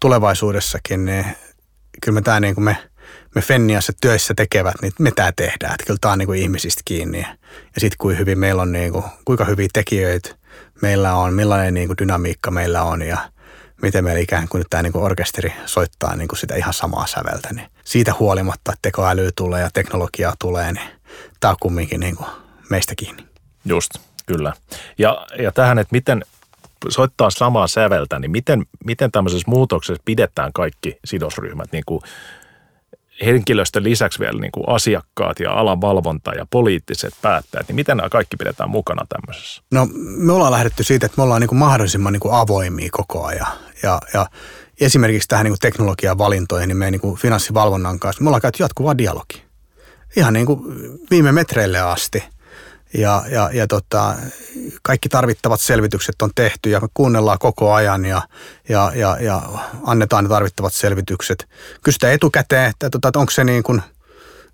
tulevaisuudessakin, 0.00 1.04
niin 1.04 1.26
kyllä 2.02 2.14
me 2.14 2.22
tämä 2.22 2.40
niin 2.40 2.54
kuin 2.54 2.64
me, 2.64 2.76
me 3.34 3.42
Fenniassa 3.42 3.92
työissä 4.00 4.34
tekevät, 4.34 4.74
niin 4.82 4.92
me 4.98 5.10
tämä 5.10 5.32
tehdään. 5.36 5.74
Että 5.74 5.86
kyllä 5.86 5.98
tämä 6.00 6.12
on 6.12 6.18
niin 6.18 6.26
kuin 6.26 6.42
ihmisistä 6.42 6.82
kiinni. 6.84 7.20
Ja 7.74 7.80
sitten 7.80 7.98
kuinka 7.98 8.18
hyvin 8.18 8.38
meillä 8.38 8.62
on, 8.62 8.72
niin 8.72 8.92
kuin, 8.92 9.04
kuinka 9.24 9.44
hyviä 9.44 9.68
tekijöitä 9.72 10.34
meillä 10.82 11.14
on, 11.14 11.34
millainen 11.34 11.74
niin 11.74 11.88
kuin 11.88 11.98
dynamiikka 11.98 12.50
meillä 12.50 12.82
on 12.82 13.02
ja 13.02 13.18
miten 13.82 14.04
meillä 14.04 14.20
ikään 14.20 14.48
kuin 14.48 14.64
tämä 14.70 14.82
niin 14.82 14.92
kuin 14.92 15.04
orkesteri 15.04 15.52
soittaa 15.66 16.16
niin 16.16 16.28
kuin 16.28 16.38
sitä 16.38 16.54
ihan 16.54 16.74
samaa 16.74 17.06
säveltä. 17.06 17.48
Niin 17.52 17.68
siitä 17.84 18.14
huolimatta, 18.18 18.72
että 18.72 18.82
tekoäly 18.82 19.30
tulee 19.36 19.62
ja 19.62 19.70
teknologiaa 19.74 20.34
tulee, 20.38 20.72
niin 20.72 20.86
tämä 21.40 21.50
on 21.50 21.56
kumminkin 21.60 22.00
niin 22.00 22.16
kuin 22.16 22.28
meistä 22.70 22.94
kiinni. 22.96 23.24
Just, 23.64 23.90
kyllä. 24.26 24.52
Ja, 24.98 25.26
ja 25.38 25.52
tähän, 25.52 25.78
että 25.78 25.92
miten 25.92 26.24
soittaa 26.88 27.30
samaa 27.30 27.66
säveltä, 27.66 28.18
niin 28.18 28.30
miten, 28.30 28.66
miten 28.84 29.12
tämmöisessä 29.12 29.50
muutoksessa 29.50 30.02
pidetään 30.04 30.52
kaikki 30.52 30.98
sidosryhmät 31.04 31.72
niin 31.72 31.84
kuin 31.86 32.00
henkilöstön 33.24 33.84
lisäksi 33.84 34.18
vielä 34.18 34.40
niin 34.40 34.52
kuin 34.52 34.68
asiakkaat 34.68 35.40
ja 35.40 35.52
alan 35.52 35.80
valvonta 35.80 36.30
ja 36.32 36.46
poliittiset 36.50 37.14
päättäjät, 37.22 37.68
niin 37.68 37.76
miten 37.76 37.96
nämä 37.96 38.08
kaikki 38.08 38.36
pidetään 38.36 38.70
mukana 38.70 39.06
tämmöisessä? 39.08 39.62
No 39.70 39.88
me 40.02 40.32
ollaan 40.32 40.52
lähdetty 40.52 40.84
siitä, 40.84 41.06
että 41.06 41.16
me 41.18 41.22
ollaan 41.22 41.40
niin 41.40 41.48
kuin 41.48 41.58
mahdollisimman 41.58 42.12
niin 42.12 42.20
kuin 42.20 42.34
avoimia 42.34 42.88
koko 42.92 43.24
ajan 43.24 43.52
ja, 43.82 44.00
ja 44.14 44.26
esimerkiksi 44.80 45.28
tähän 45.28 45.44
niin 45.44 45.56
teknologian 45.60 46.18
valintoihin, 46.18 46.68
niin 46.68 46.76
meidän 46.76 46.92
niin 46.92 47.00
kuin 47.00 47.16
finanssivalvonnan 47.16 47.98
kanssa, 47.98 48.22
me 48.22 48.28
ollaan 48.28 48.42
käyty 48.42 48.62
jatkuvaa 48.62 48.98
dialogia. 48.98 49.42
Ihan 50.16 50.32
niin 50.32 50.46
kuin 50.46 50.60
viime 51.10 51.32
metreille 51.32 51.80
asti– 51.80 52.24
ja, 52.94 53.24
ja, 53.30 53.50
ja 53.52 53.66
tota, 53.66 54.14
kaikki 54.82 55.08
tarvittavat 55.08 55.60
selvitykset 55.60 56.22
on 56.22 56.30
tehty 56.34 56.70
ja 56.70 56.80
kuunnellaan 56.94 57.38
koko 57.38 57.72
ajan 57.72 58.04
ja, 58.04 58.22
ja, 58.68 58.92
ja, 58.94 59.16
ja 59.20 59.42
annetaan 59.82 60.24
ne 60.24 60.28
tarvittavat 60.28 60.74
selvitykset. 60.74 61.48
Kysytään 61.84 62.12
etukäteen, 62.12 62.70
että, 62.70 62.90
tota, 62.90 63.08
että 63.08 63.18
onko 63.18 63.30
se 63.30 63.44
niin 63.44 63.62
kuin, 63.62 63.82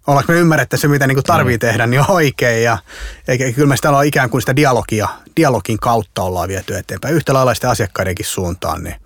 ollaanko 0.07 0.33
me 0.33 0.39
ymmärrettä 0.39 0.77
se, 0.77 0.89
mitä 0.89 1.07
niin 1.07 1.17
kuin 1.17 1.25
tarvii 1.25 1.57
mm. 1.57 1.61
tehdä, 1.61 1.87
niin 1.87 2.11
oikein. 2.11 2.63
Ja, 2.63 2.79
ja 3.27 3.53
kyllä 3.53 3.69
me 3.69 3.77
sitä 3.77 3.89
ollaan 3.89 4.07
ikään 4.07 4.31
kuin 4.31 4.43
sitä 4.43 4.57
dialogia, 4.57 5.09
dialogin 5.37 5.79
kautta 5.79 6.23
ollaan 6.23 6.49
viety 6.49 6.77
eteenpäin. 6.77 7.15
Yhtä 7.15 7.35
lailla 7.35 7.55
sitten 7.55 7.71
asiakkaidenkin 7.71 8.27
suuntaan. 8.27 8.85
Niin, 8.85 8.97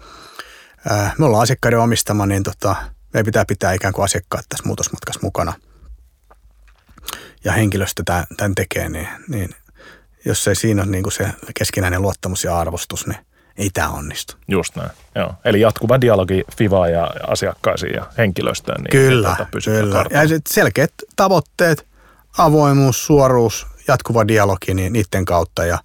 ää, 0.89 1.15
me 1.19 1.25
ollaan 1.25 1.43
asiakkaiden 1.43 1.79
omistama, 1.79 2.27
niin 2.27 2.43
tota, 2.43 2.77
meidän 3.13 3.27
pitää 3.27 3.45
pitää 3.45 3.73
ikään 3.73 3.93
kuin 3.93 4.05
asiakkaat 4.05 4.45
tässä 4.49 4.67
muutosmatkassa 4.67 5.21
mukana– 5.23 5.53
ja 7.45 7.53
henkilöstö 7.53 8.03
tämän 8.37 8.55
tekee, 8.55 8.89
niin, 8.89 9.09
niin 9.29 9.51
jos 10.25 10.49
ei 10.49 10.55
siinä 10.55 10.83
ole 10.83 10.91
niin 10.91 11.03
kuin 11.03 11.13
se 11.13 11.29
keskinäinen 11.59 12.03
luottamus 12.03 12.45
ja 12.45 12.59
arvostus, 12.59 13.07
niin 13.07 13.19
ei 13.57 13.71
tämä 13.71 13.89
onnistu. 13.89 14.35
Just 14.49 14.77
näin, 14.77 14.91
joo. 15.15 15.35
Eli 15.45 15.61
jatkuva 15.61 16.01
dialogi 16.01 16.45
FIVA 16.57 16.89
ja 16.89 17.11
asiakkaisiin 17.27 17.95
ja 17.95 18.07
henkilöstöön. 18.19 18.81
Niin 18.81 18.91
kyllä, 18.91 19.37
kyllä. 19.65 20.05
Ja 20.11 20.21
selkeät 20.49 20.93
tavoitteet, 21.17 21.87
avoimuus, 22.39 23.07
suoruus, 23.07 23.67
jatkuva 23.89 24.29
dialogi 24.29 24.75
niin 24.75 24.93
niiden 24.93 25.25
kautta. 25.25 25.65
Ja 25.65 25.79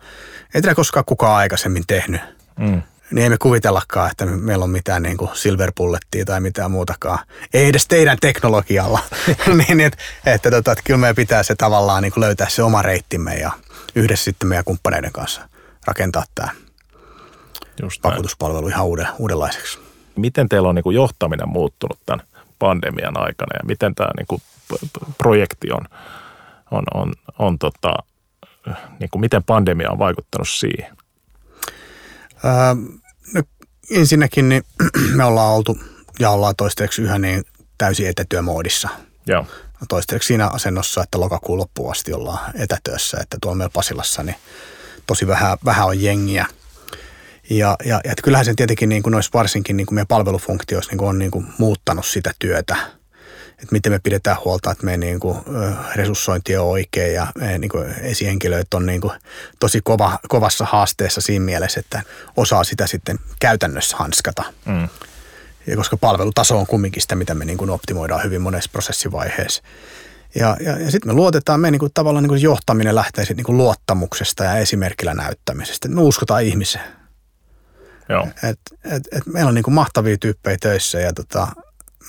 ei 0.53 0.61
tätä 0.61 0.75
koskaan 0.75 1.05
kukaan 1.05 1.35
aikaisemmin 1.35 1.83
tehnyt. 1.87 2.21
Mm 2.59 2.81
niin 3.11 3.23
ei 3.23 3.29
me 3.29 3.37
kuvitellakaan, 3.37 4.11
että 4.11 4.25
meillä 4.25 4.63
on 4.63 4.69
mitään 4.69 5.03
niin 5.03 5.17
kuin 5.17 5.29
silver 5.33 5.71
bullettia 5.77 6.25
tai 6.25 6.41
mitään 6.41 6.71
muutakaan. 6.71 7.19
Ei 7.53 7.65
edes 7.65 7.87
teidän 7.87 8.17
teknologialla. 8.21 8.99
niin, 9.67 9.79
että, 9.79 9.97
että, 10.25 10.51
tota, 10.51 10.71
että 10.71 10.83
kyllä 10.83 10.97
meidän 10.97 11.15
pitää 11.15 11.43
se 11.43 11.55
tavallaan 11.55 12.03
niin 12.03 12.13
kuin 12.13 12.21
löytää 12.21 12.49
se 12.49 12.63
oma 12.63 12.81
reittimme 12.81 13.35
ja 13.35 13.51
yhdessä 13.95 14.23
sitten 14.23 14.49
meidän 14.49 14.65
kumppaneiden 14.65 15.11
kanssa 15.11 15.49
rakentaa 15.87 16.23
tämä 16.35 16.51
Just 17.81 18.03
vakuutuspalvelu 18.03 18.67
ihan 18.67 18.85
uuden, 18.85 19.07
uudenlaiseksi. 19.19 19.79
Miten 20.15 20.49
teillä 20.49 20.69
on 20.69 20.75
niin 20.75 20.83
kuin 20.83 20.95
johtaminen 20.95 21.49
muuttunut 21.49 21.99
tämän 22.05 22.25
pandemian 22.59 23.17
aikana 23.17 23.57
ja 23.59 23.65
miten 23.65 23.95
tämä 23.95 24.09
niin 24.17 24.27
kuin 24.27 24.41
projekti 25.17 25.71
on, 25.71 25.85
on, 26.71 26.83
on, 26.93 27.13
on 27.39 27.59
tota, 27.59 27.93
niin 28.99 29.09
kuin 29.09 29.21
miten 29.21 29.43
pandemia 29.43 29.91
on 29.91 29.99
vaikuttanut 29.99 30.49
siihen? 30.49 30.97
No, 33.33 33.43
ensinnäkin 33.91 34.49
niin 34.49 34.63
me 35.17 35.23
ollaan 35.23 35.53
oltu 35.53 35.77
ja 36.19 36.29
ollaan 36.29 36.55
toistaiseksi 36.55 37.01
yhä 37.01 37.19
niin 37.19 37.43
täysin 37.77 38.07
etätyömoodissa. 38.07 38.89
Joo. 39.27 39.47
Toistaiseksi 39.89 40.27
siinä 40.27 40.47
asennossa, 40.47 41.03
että 41.03 41.19
lokakuun 41.19 41.57
loppuun 41.57 41.91
asti 41.91 42.13
ollaan 42.13 42.51
etätyössä, 42.55 43.17
että 43.21 43.37
tuolla 43.41 43.57
meillä 43.57 43.73
Pasilassa 43.73 44.23
niin 44.23 44.35
tosi 45.07 45.27
vähän, 45.27 45.57
vähän 45.65 45.87
on 45.87 46.01
jengiä. 46.01 46.45
Ja, 47.49 47.75
ja, 47.85 48.01
ja 48.03 48.13
kyllähän 48.23 48.45
sen 48.45 48.55
tietenkin 48.55 48.89
niin 48.89 49.03
kuin 49.03 49.11
noissa 49.11 49.31
varsinkin 49.33 49.77
niin 49.77 49.87
kuin 49.87 49.95
meidän 49.95 50.07
palvelufunktioissa 50.07 50.91
niin 50.91 50.97
kuin 50.97 51.09
on 51.09 51.19
niin 51.19 51.31
kuin 51.31 51.47
muuttanut 51.57 52.05
sitä 52.05 52.33
työtä– 52.39 52.75
että 53.61 53.71
miten 53.71 53.91
me 53.91 53.99
pidetään 53.99 54.37
huolta, 54.45 54.71
että 54.71 54.85
meidän 54.85 54.99
niin 54.99 55.19
kuin, 55.19 55.37
resurssointi 55.95 56.57
on 56.57 56.67
oikein 56.67 57.13
ja 57.13 57.27
meidän 57.37 57.61
niin 57.61 57.69
kuin, 57.69 57.95
esihenkilöt 58.01 58.73
on 58.73 58.85
niin 58.85 59.01
kuin, 59.01 59.13
tosi 59.59 59.81
kova, 59.83 60.19
kovassa 60.27 60.65
haasteessa 60.65 61.21
siinä 61.21 61.45
mielessä, 61.45 61.79
että 61.79 62.01
osaa 62.37 62.63
sitä 62.63 62.87
sitten 62.87 63.19
käytännössä 63.39 63.97
hanskata. 63.97 64.43
Mm. 64.65 64.87
Ja 65.67 65.75
koska 65.75 65.97
palvelutaso 65.97 66.59
on 66.59 66.67
kumminkin 66.67 67.01
sitä, 67.01 67.15
mitä 67.15 67.35
me 67.35 67.45
niin 67.45 67.57
kuin 67.57 67.69
optimoidaan 67.69 68.23
hyvin 68.23 68.41
monessa 68.41 68.69
prosessivaiheessa. 68.71 69.63
Ja, 70.35 70.57
ja, 70.59 70.79
ja 70.79 70.91
sitten 70.91 71.09
me 71.09 71.13
luotetaan, 71.13 71.59
me 71.59 71.71
niin 71.71 71.79
kuin, 71.79 71.91
tavallaan 71.93 72.23
niin 72.23 72.29
kuin 72.29 72.41
johtaminen 72.41 72.95
lähtee 72.95 73.25
sit, 73.25 73.37
niin 73.37 73.45
kuin 73.45 73.57
luottamuksesta 73.57 74.43
ja 74.43 74.57
esimerkillä 74.57 75.13
näyttämisestä. 75.13 75.87
Me 75.87 76.01
uskotaan 76.01 76.43
ihmiseen. 76.43 76.85
Joo. 78.09 78.27
Et, 78.43 78.59
et, 78.85 79.03
et 79.11 79.25
meillä 79.25 79.49
on 79.49 79.55
niin 79.55 79.63
kuin 79.63 79.73
mahtavia 79.73 80.17
tyyppejä 80.17 80.57
töissä 80.61 80.99
ja 80.99 81.13
tota, 81.13 81.47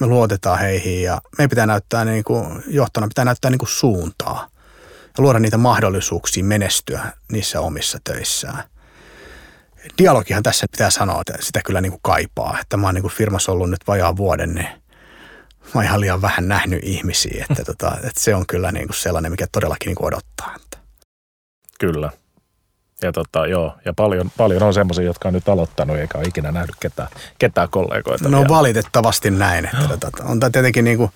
me 0.01 0.07
luotetaan 0.07 0.59
heihin 0.59 1.03
ja 1.03 1.21
me 1.39 1.49
pitää 1.49 1.67
näyttää 1.67 2.05
niin 2.05 2.25
kuin, 2.25 2.65
johtona 2.67 3.09
pitää 3.09 3.25
näyttää 3.25 3.51
niin 3.51 3.59
kuin 3.59 3.69
suuntaa 3.69 4.49
ja 5.19 5.23
luoda 5.23 5.39
niitä 5.39 5.57
mahdollisuuksia 5.59 6.45
menestyä 6.45 7.13
niissä 7.33 7.61
omissa 7.61 7.99
töissään. 8.05 8.63
Dialogihan 9.99 10.43
tässä 10.43 10.67
pitää 10.71 10.91
sanoa, 10.91 11.21
että 11.21 11.45
sitä 11.45 11.61
kyllä 11.65 11.81
niin 11.81 11.93
kuin 11.93 12.03
kaipaa. 12.03 12.59
Että 12.61 12.77
mä 12.77 12.87
oon 12.87 12.95
niin 12.95 13.03
kuin 13.03 13.13
firmassa 13.13 13.53
ollut 13.53 13.71
nyt 13.71 13.81
vajaa 13.87 14.17
vuoden, 14.17 14.55
niin 14.55 14.69
mä 15.65 15.73
oon 15.75 15.85
ihan 15.85 16.01
liian 16.01 16.23
vähän 16.23 16.49
nähnyt 16.49 16.81
ihmisiä. 16.83 17.47
Että, 17.51 17.65
tota, 17.65 17.97
että 17.97 18.21
se 18.21 18.35
on 18.35 18.47
kyllä 18.47 18.73
niin 18.73 18.87
kuin 18.87 18.97
sellainen, 18.97 19.33
mikä 19.33 19.47
todellakin 19.53 19.87
niin 19.87 19.97
kuin 19.97 20.07
odottaa. 20.07 20.57
Kyllä. 21.81 22.11
Ja, 23.03 23.13
tota, 23.13 23.47
joo, 23.47 23.75
ja 23.85 23.93
paljon, 23.93 24.31
paljon 24.37 24.63
on 24.63 24.75
semmoisia, 24.75 25.05
jotka 25.05 25.29
on 25.29 25.35
nyt 25.35 25.49
aloittanut 25.49 25.97
eikä 25.97 26.19
ole 26.19 26.27
ikinä 26.27 26.53
nähnyt 26.53 26.77
ketään, 26.81 27.09
ketään 27.39 27.69
kollegoita. 27.71 28.29
No 28.29 28.39
vielä. 28.39 28.49
valitettavasti 28.49 29.31
näin. 29.31 29.65
Että, 29.65 29.97
tota, 29.97 30.25
on 30.25 30.41
tämä 30.41 30.51
tietenkin 30.51 30.85
niin 30.85 30.99
kuin, 30.99 31.11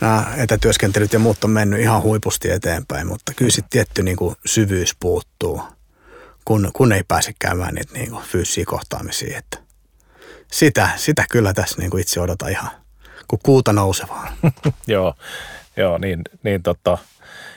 nämä 0.00 0.26
etätyöskentelyt 0.36 1.12
ja 1.12 1.18
muut 1.18 1.44
on 1.44 1.50
mennyt 1.50 1.80
ihan 1.80 2.02
huipusti 2.02 2.50
eteenpäin, 2.50 3.06
mutta 3.06 3.32
kyllä 3.36 3.50
sitten 3.50 3.70
tietty 3.70 4.02
niin 4.02 4.16
kuin 4.16 4.36
syvyys 4.46 4.96
puuttuu, 5.00 5.62
kun, 6.44 6.70
kun 6.72 6.92
ei 6.92 7.02
pääse 7.08 7.32
käymään 7.38 7.74
niitä 7.74 7.92
niin 7.92 8.10
kuin 8.10 8.24
fyysisiä 8.24 8.64
kohtaamisia. 8.66 9.38
Että 9.38 9.58
sitä, 10.52 10.88
sitä 10.96 11.24
kyllä 11.30 11.54
tässä 11.54 11.78
niin 11.78 11.90
kuin 11.90 12.00
itse 12.00 12.20
odotan 12.20 12.50
ihan 12.50 12.70
kuin 13.28 13.40
kuuta 13.42 13.72
nousevaa. 13.72 14.32
joo, 14.86 15.14
joo, 15.76 15.98
niin, 15.98 16.22
niin, 16.42 16.62
tota, 16.62 16.98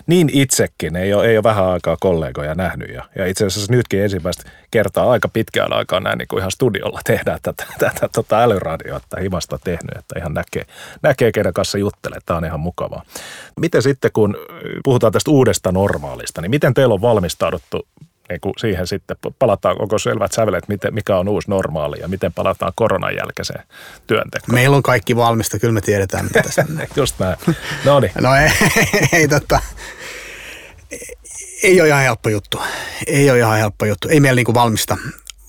niin 0.07 0.29
itsekin. 0.33 0.95
Ei 0.95 1.13
ole, 1.13 1.27
ei 1.27 1.37
ole 1.37 1.43
vähän 1.43 1.65
aikaa 1.65 1.97
kollegoja 1.99 2.55
nähnyt. 2.55 2.89
Ja, 2.89 3.03
ja 3.15 3.25
itse 3.25 3.45
asiassa 3.45 3.73
nytkin 3.73 4.01
ensimmäistä 4.01 4.43
kertaa 4.71 5.11
aika 5.11 5.27
pitkään 5.27 5.73
aikaa 5.73 5.99
näin 5.99 6.17
niin 6.17 6.27
kuin 6.27 6.39
ihan 6.39 6.51
studiolla 6.51 6.99
tehdään 7.07 7.39
tätä, 7.41 7.65
tätä 7.79 8.09
tota 8.13 8.43
älyradioa, 8.43 8.97
että 8.97 9.21
himasta 9.21 9.59
tehnyt, 9.63 9.97
että 9.97 10.19
ihan 10.19 10.33
näkee, 10.33 10.65
näkee 11.01 11.31
kenen 11.31 11.53
kanssa 11.53 11.77
juttelee. 11.77 12.19
Tämä 12.25 12.37
on 12.37 12.45
ihan 12.45 12.59
mukavaa. 12.59 13.03
Miten 13.59 13.81
sitten, 13.81 14.11
kun 14.13 14.37
puhutaan 14.83 15.13
tästä 15.13 15.31
uudesta 15.31 15.71
normaalista, 15.71 16.41
niin 16.41 16.51
miten 16.51 16.73
teillä 16.73 16.93
on 16.93 17.01
valmistauduttu 17.01 17.87
niin 18.29 18.41
kuin 18.41 18.53
siihen 18.57 18.87
sitten, 18.87 19.17
palataan, 19.39 19.81
onko 19.81 19.99
selvät 19.99 20.31
sävelet, 20.31 20.67
miten, 20.67 20.93
mikä 20.93 21.17
on 21.17 21.29
uusi 21.29 21.49
normaali 21.49 21.99
ja 21.99 22.07
miten 22.07 22.33
palataan 22.33 22.71
koronan 22.75 23.15
jälkeiseen 23.15 23.63
työntekoon? 24.07 24.53
Meillä 24.53 24.77
on 24.77 24.83
kaikki 24.83 25.15
valmista, 25.15 25.59
kyllä 25.59 25.73
me 25.73 25.81
tiedetään, 25.81 26.25
mitä 26.25 26.41
tästä 26.41 26.65
Just 26.95 27.19
näin. 27.19 27.37
No 27.85 27.99
niin. 27.99 28.11
No 28.21 28.35
ei, 28.35 28.49
ei, 29.13 29.27
totta. 29.27 29.59
Ei 31.63 31.81
ole 31.81 31.87
ihan 31.87 32.03
helppo 32.03 32.29
juttu. 32.29 32.61
Ei 33.07 33.31
ole 33.31 33.39
ihan 33.39 33.57
helppo 33.57 33.85
juttu. 33.85 34.07
Ei 34.09 34.19
meillä 34.19 34.35
niinku 34.35 34.53
valmista, 34.53 34.97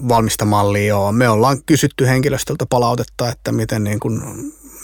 valmista 0.08 0.44
mallia 0.44 0.96
ole. 0.96 1.12
Me 1.12 1.28
ollaan 1.28 1.62
kysytty 1.66 2.06
henkilöstöltä 2.06 2.66
palautetta, 2.66 3.28
että 3.28 3.52
miten, 3.52 3.84
niin 3.84 4.00
kuin, 4.00 4.22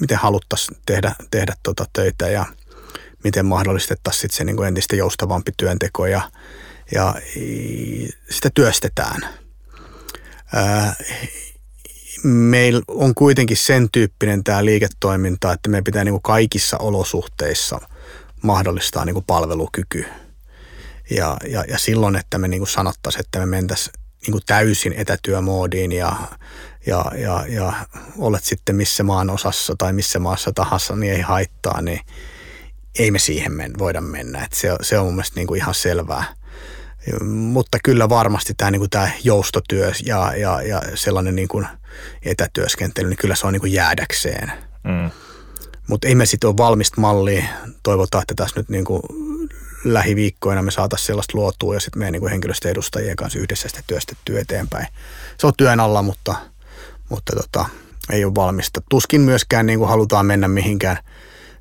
miten 0.01 0.19
haluttaisiin 0.19 0.79
tehdä, 0.87 1.13
tehdä 1.31 1.55
tota 1.63 1.85
töitä 1.93 2.29
ja 2.29 2.45
miten 3.25 3.47
mahdollistettaisiin 3.47 4.31
se 4.31 4.45
niin 4.45 4.57
kuin 4.57 4.69
entistä 4.69 4.97
joustavampi 4.97 5.53
työnteko 5.57 6.07
ja, 6.07 6.23
ja 6.95 7.15
sitä 8.31 8.51
työstetään. 8.55 9.21
meillä 12.25 12.83
on 12.89 13.15
kuitenkin 13.15 13.57
sen 13.57 13.89
tyyppinen 13.93 14.45
tämä 14.45 14.65
liiketoiminta, 14.65 15.53
että 15.53 15.69
me 15.69 15.83
pitää 15.83 16.05
niin 16.05 16.13
kuin 16.13 16.23
kaikissa 16.23 16.79
olosuhteissa 16.79 17.81
mahdollistaa 18.43 19.05
niin 19.05 19.15
kuin 19.15 19.25
palvelukyky. 19.25 20.05
Ja, 21.11 21.37
ja, 21.49 21.65
ja 21.69 21.79
silloin, 21.79 22.17
että 22.17 22.39
me 22.39 22.49
niin 22.49 22.67
sanottaisiin, 22.67 23.21
että 23.21 23.39
me 23.39 23.47
mentäisiin 23.47 23.95
niin 24.27 24.41
täysin 24.47 24.93
etätyömoodiin 24.93 25.93
ja, 25.93 26.17
ja, 26.87 27.05
ja, 27.19 27.45
ja 27.49 27.73
olet 28.19 28.45
sitten 28.45 28.77
missä 28.77 29.03
maan 29.03 29.31
osassa 29.31 29.75
tai 29.79 29.93
missä 29.93 30.19
maassa 30.19 30.53
tahansa, 30.53 30.97
niin 30.97 31.13
ei 31.13 31.21
haittaa, 31.21 31.83
niin 31.83 32.01
ei 32.99 33.11
me 33.11 33.19
siihen 33.19 33.53
men, 33.53 33.73
voida 33.79 34.01
mennä. 34.01 34.45
Et 34.45 34.53
se, 34.53 34.69
se 34.83 34.99
on 34.99 35.05
mun 35.05 35.15
mielestä 35.15 35.41
niin 35.41 35.47
kuin 35.47 35.59
ihan 35.59 35.75
selvää. 35.75 36.40
Mutta 37.25 37.79
kyllä 37.85 38.09
varmasti 38.09 38.55
tämä, 38.57 38.71
niin 38.71 38.81
kuin 38.81 38.91
tämä 38.91 39.11
joustotyö 39.25 39.93
ja, 40.05 40.37
ja, 40.37 40.63
ja 40.63 40.83
sellainen 40.95 41.37
niin 41.37 41.49
kuin 41.49 41.67
etätyöskentely, 42.23 43.09
niin 43.09 43.17
kyllä 43.17 43.35
se 43.35 43.47
on 43.47 43.53
niin 43.53 43.61
kuin 43.61 43.73
jäädäkseen. 43.73 44.53
Mm. 44.85 45.11
Mutta 45.89 46.09
ei 46.09 46.15
me 46.15 46.27
sitten 46.27 46.49
ole 46.49 46.57
valmista 46.57 47.01
mallia. 47.01 47.45
Toivotaan, 47.83 48.23
että 48.23 48.35
tässä 48.35 48.61
nyt 48.61 48.69
niin 48.69 48.85
kuin 48.85 49.03
lähiviikkoina 49.85 50.63
me 50.63 50.71
saataisiin 50.71 51.07
sellaista 51.07 51.39
luotua 51.39 51.75
ja 51.75 51.81
sitten 51.81 51.99
meidän 51.99 52.13
niin 52.13 52.31
henkilöstöedustajien 52.31 53.17
kanssa 53.17 53.39
yhdessä 53.39 53.69
sitä 53.69 53.83
työstettyä 53.87 54.41
eteenpäin. 54.41 54.87
Se 55.39 55.47
on 55.47 55.53
työn 55.57 55.81
alla, 55.81 56.03
mutta, 56.03 56.35
mutta 57.09 57.37
tota, 57.37 57.69
ei 58.11 58.25
ole 58.25 58.35
valmista. 58.35 58.83
Tuskin 58.91 59.21
myöskään 59.21 59.67
niin 59.67 59.79
kuin 59.79 59.89
halutaan 59.89 60.27
mennä 60.27 60.49
mihinkään 60.49 60.97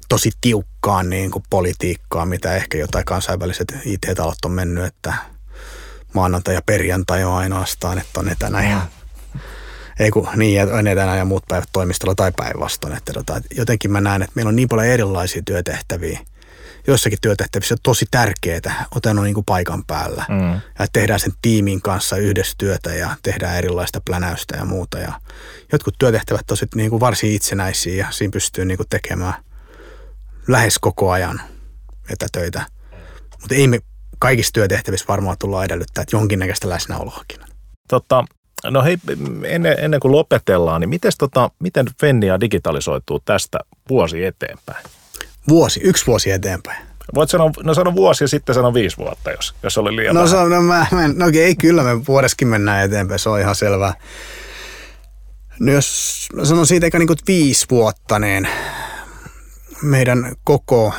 tosi 0.10 0.32
tiukkaan 0.42 1.10
niin 1.10 1.32
kuin 1.32 1.44
politiikkaan, 1.50 2.28
mitä 2.28 2.56
ehkä 2.56 2.78
jotain 2.78 3.06
kansainväliset 3.06 3.78
IT-talot 3.86 4.46
on 4.46 4.52
mennyt, 4.52 4.86
että 4.86 5.14
maanantai 6.14 6.54
ja 6.54 6.62
perjantai 6.66 7.24
on 7.24 7.34
ainoastaan, 7.34 7.98
että 7.98 8.20
on 8.20 8.30
etänä 8.30 8.70
ja 8.70 8.82
ei 10.00 10.12
kun 10.12 10.28
niin, 10.36 10.74
on 10.74 10.88
etänä 10.88 11.16
ja 11.16 11.26
muut 11.26 11.44
päivät 11.48 11.70
toimistolla 11.74 12.16
tai 12.16 12.32
päinvastoin. 12.38 12.98
Että 12.98 13.14
tota, 13.14 13.42
jotenkin 13.56 13.92
mä 13.92 14.02
näen, 14.02 14.22
että 14.22 14.32
meillä 14.36 14.50
on 14.50 14.56
niin 14.56 14.70
paljon 14.70 14.88
erilaisia 14.88 15.42
työtehtäviä, 15.46 16.20
joissakin 16.88 17.20
työtehtävissä 17.22 17.74
on 17.74 17.80
tosi 17.84 18.06
tärkeää 18.12 18.86
ottaa 18.96 19.14
niin 19.14 19.34
kuin 19.34 19.46
paikan 19.46 19.86
päällä. 19.86 20.26
Mm. 20.30 20.62
Ja 20.80 20.88
tehdään 20.94 21.20
sen 21.20 21.34
tiimin 21.42 21.82
kanssa 21.82 22.18
yhdessä 22.18 22.56
työtä 22.58 22.94
ja 22.94 23.16
tehdään 23.24 23.58
erilaista 23.58 24.02
plänäystä 24.06 24.58
ja 24.58 24.66
muuta. 24.66 25.00
Ja 25.00 25.14
jotkut 25.72 25.96
työtehtävät 26.00 26.48
tosi 26.48 26.66
niin 26.76 26.90
kuin 26.90 27.00
varsin 27.00 27.32
itsenäisiä 27.32 27.96
ja 27.96 28.12
siinä 28.12 28.32
pystyy 28.32 28.66
niin 28.66 28.78
kuin 28.78 28.90
tekemään 28.90 29.34
lähes 30.48 30.80
koko 30.80 31.12
ajan 31.12 31.42
etätöitä. 32.10 32.66
Mutta 33.42 33.56
ei 33.56 33.68
me 33.68 33.80
kaikissa 34.20 34.54
työtehtävissä 34.54 35.06
varmaan 35.08 35.38
tullaan 35.40 35.66
edellyttää, 35.66 36.02
että 36.02 36.16
jonkinnäköistä 36.16 36.70
läsnäoloakin. 36.70 37.40
Totta, 37.88 38.24
no 38.64 38.84
hei, 38.84 38.98
ennen, 39.44 39.76
ennen 39.80 40.00
kuin 40.00 40.12
lopetellaan, 40.12 40.82
niin 40.82 40.90
mites, 40.90 41.18
tota, 41.18 41.52
miten 41.60 41.86
Fennia 42.02 42.40
digitalisoituu 42.40 43.20
tästä 43.20 43.60
vuosi 43.90 44.26
eteenpäin? 44.26 44.86
Vuosi, 45.50 45.80
yksi 45.84 46.08
vuosi 46.08 46.32
eteenpäin. 46.32 46.90
Voit 47.16 47.30
sanoa, 47.30 47.52
no 47.64 47.74
sano 47.74 47.96
vuosi 47.96 48.24
ja 48.24 48.28
sitten 48.28 48.56
sano 48.56 48.74
viisi 48.74 48.98
vuotta, 48.98 49.32
jos, 49.32 49.56
jos 49.64 49.78
oli 49.78 49.96
liian 49.96 50.16
No, 50.16 50.24
vähän. 50.24 50.50
no, 50.50 50.62
mä, 50.62 50.88
mä, 50.92 51.08
no 51.16 51.28
okei, 51.28 51.56
kyllä 51.56 51.84
me 51.84 52.06
vuodeskin 52.08 52.48
mennään 52.48 52.86
eteenpäin, 52.86 53.20
se 53.20 53.30
on 53.30 53.40
ihan 53.40 53.56
selvää. 53.56 53.94
No 55.60 55.72
jos 55.72 56.28
sanon 56.44 56.68
siitä 56.68 56.86
eikä 56.86 57.00
niin 57.00 57.10
viisi 57.28 57.66
vuotta, 57.72 58.20
niin 58.20 58.48
meidän 59.82 60.36
koko 60.44 60.94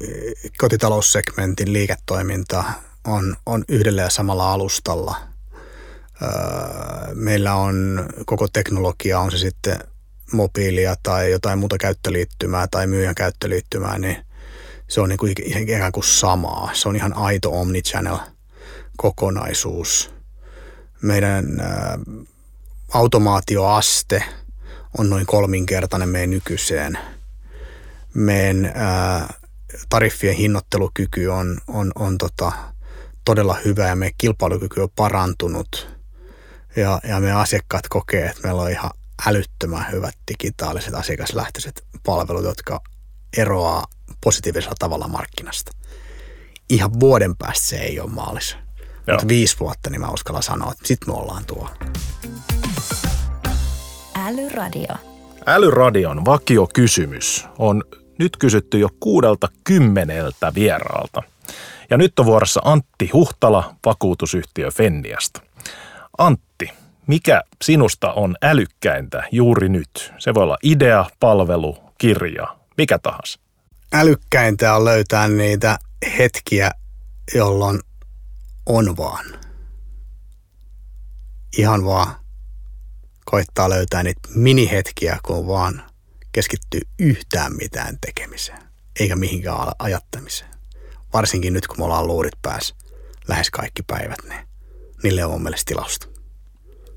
eh, 0.00 0.50
kotitaloussegmentin 0.58 1.72
liiketoiminta 1.72 2.64
on, 3.04 3.36
on 3.46 3.64
yhdellä 3.68 4.02
ja 4.02 4.10
samalla 4.10 4.52
alustalla. 4.52 5.16
Meillä 7.14 7.54
on 7.54 8.06
koko 8.26 8.48
teknologia, 8.48 9.20
on 9.20 9.30
se 9.30 9.38
sitten 9.38 9.78
mobiilia 10.32 10.94
tai 11.02 11.30
jotain 11.30 11.58
muuta 11.58 11.78
käyttöliittymää 11.78 12.66
tai 12.70 12.86
myyjän 12.86 13.14
käyttöliittymää, 13.14 13.98
niin 13.98 14.16
se 14.88 15.00
on 15.00 15.08
niin 15.08 15.18
kuin 15.18 15.34
ikään 15.56 15.92
kuin 15.92 16.04
samaa. 16.04 16.70
Se 16.72 16.88
on 16.88 16.96
ihan 16.96 17.12
aito 17.12 17.60
omnichannel 17.60 18.18
kokonaisuus. 18.96 20.14
Meidän 21.02 21.46
automaatioaste 22.94 24.24
on 24.98 25.10
noin 25.10 25.26
kolminkertainen 25.26 26.08
meidän 26.08 26.30
nykyiseen. 26.30 26.98
Meidän 28.14 28.72
ää, 28.74 29.34
tariffien 29.88 30.34
hinnoittelukyky 30.34 31.26
on, 31.26 31.58
on, 31.68 31.92
on 31.94 32.18
tota, 32.18 32.52
todella 33.24 33.56
hyvä 33.64 33.88
ja 33.88 33.96
meidän 33.96 34.14
kilpailukyky 34.18 34.80
on 34.80 34.88
parantunut. 34.96 36.00
Ja, 36.76 37.00
ja 37.08 37.20
meidän 37.20 37.38
asiakkaat 37.38 37.88
kokee, 37.88 38.26
että 38.26 38.42
meillä 38.42 38.62
on 38.62 38.70
ihan 38.70 38.90
älyttömän 39.26 39.86
hyvät 39.92 40.14
digitaaliset 40.28 40.94
asiakaslähtöiset 40.94 41.84
palvelut, 42.06 42.44
jotka 42.44 42.80
eroaa 43.36 43.86
positiivisella 44.24 44.74
tavalla 44.78 45.08
markkinasta. 45.08 45.72
Ihan 46.70 47.00
vuoden 47.00 47.36
päästä 47.36 47.66
se 47.66 47.76
ei 47.76 48.00
ole 48.00 48.10
maalissa. 48.10 48.56
Mutta 49.10 49.28
viisi 49.28 49.56
vuotta, 49.60 49.90
niin 49.90 50.00
mä 50.00 50.10
uskallan 50.10 50.42
sanoa, 50.42 50.72
että 50.72 50.88
sit 50.88 50.98
me 51.06 51.12
ollaan 51.12 51.44
tuolla. 51.44 51.76
Älyradio. 54.14 54.94
Älyradion 55.46 56.24
vakiokysymys 56.24 57.46
on 57.58 57.84
nyt 58.20 58.36
kysytty 58.36 58.78
jo 58.78 58.88
kuudelta 59.00 59.48
kymmeneltä 59.64 60.52
vieraalta. 60.54 61.22
Ja 61.90 61.96
nyt 61.96 62.18
on 62.18 62.26
vuorossa 62.26 62.60
Antti 62.64 63.10
Huhtala, 63.12 63.74
vakuutusyhtiö 63.86 64.70
Fenniasta. 64.70 65.40
Antti, 66.18 66.70
mikä 67.06 67.42
sinusta 67.62 68.12
on 68.12 68.36
älykkäintä 68.42 69.24
juuri 69.32 69.68
nyt? 69.68 70.12
Se 70.18 70.34
voi 70.34 70.42
olla 70.42 70.58
idea, 70.62 71.04
palvelu, 71.20 71.78
kirja, 71.98 72.56
mikä 72.76 72.98
tahansa. 72.98 73.40
älykkäintä 73.92 74.74
on 74.74 74.84
löytää 74.84 75.28
niitä 75.28 75.78
hetkiä, 76.18 76.70
jolloin 77.34 77.80
on 78.66 78.96
vaan. 78.96 79.24
Ihan 81.58 81.84
vaan 81.84 82.14
koittaa 83.24 83.70
löytää 83.70 84.02
niitä 84.02 84.20
minihetkiä, 84.34 85.18
kun 85.22 85.46
vaan 85.46 85.89
keskittyy 86.32 86.80
yhtään 86.98 87.56
mitään 87.56 87.96
tekemiseen, 88.06 88.62
eikä 89.00 89.16
mihinkään 89.16 89.68
ajattamiseen. 89.78 90.50
Varsinkin 91.12 91.52
nyt, 91.52 91.66
kun 91.66 91.78
me 91.78 91.84
ollaan 91.84 92.06
luurit 92.06 92.42
päässä 92.42 92.74
lähes 93.28 93.50
kaikki 93.50 93.82
päivät, 93.82 94.18
niin 94.28 94.40
niille 95.02 95.24
on 95.24 95.30
mun 95.30 95.42
mielestä 95.42 95.68
tilausta. 95.68 96.06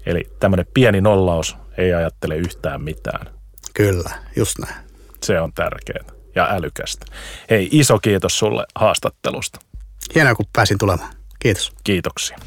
Eli 0.05 0.31
tämmöinen 0.39 0.65
pieni 0.73 1.01
nollaus 1.01 1.57
ei 1.77 1.93
ajattele 1.93 2.35
yhtään 2.35 2.81
mitään. 2.81 3.27
Kyllä, 3.73 4.11
just 4.35 4.59
näin. 4.59 4.75
Se 5.23 5.39
on 5.39 5.53
tärkeää 5.53 6.05
ja 6.35 6.47
älykästä. 6.51 7.05
Hei, 7.49 7.69
iso 7.71 7.99
kiitos 7.99 8.39
sulle 8.39 8.65
haastattelusta. 8.75 9.59
Hienoa, 10.15 10.35
kun 10.35 10.45
pääsin 10.53 10.77
tulemaan. 10.77 11.13
Kiitos. 11.39 11.71
Kiitoksia. 11.83 12.37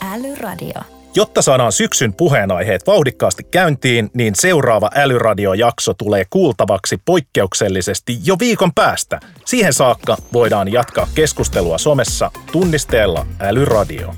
Älyradio. 0.00 1.01
Jotta 1.14 1.42
saadaan 1.42 1.72
syksyn 1.72 2.14
puheenaiheet 2.14 2.86
vauhdikkaasti 2.86 3.42
käyntiin, 3.44 4.10
niin 4.14 4.34
seuraava 4.34 4.90
Älyradio-jakso 4.94 5.94
tulee 5.94 6.24
kuultavaksi 6.30 6.98
poikkeuksellisesti 7.04 8.18
jo 8.24 8.36
viikon 8.40 8.72
päästä. 8.74 9.20
Siihen 9.44 9.72
saakka 9.72 10.16
voidaan 10.32 10.72
jatkaa 10.72 11.08
keskustelua 11.14 11.78
somessa 11.78 12.30
tunnisteella 12.52 13.26
Älyradio. 13.40 14.14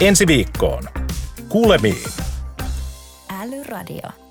Ensi 0.00 0.26
viikkoon. 0.26 0.82
Kuulemiin. 1.48 2.04
Älyradio. 3.42 4.21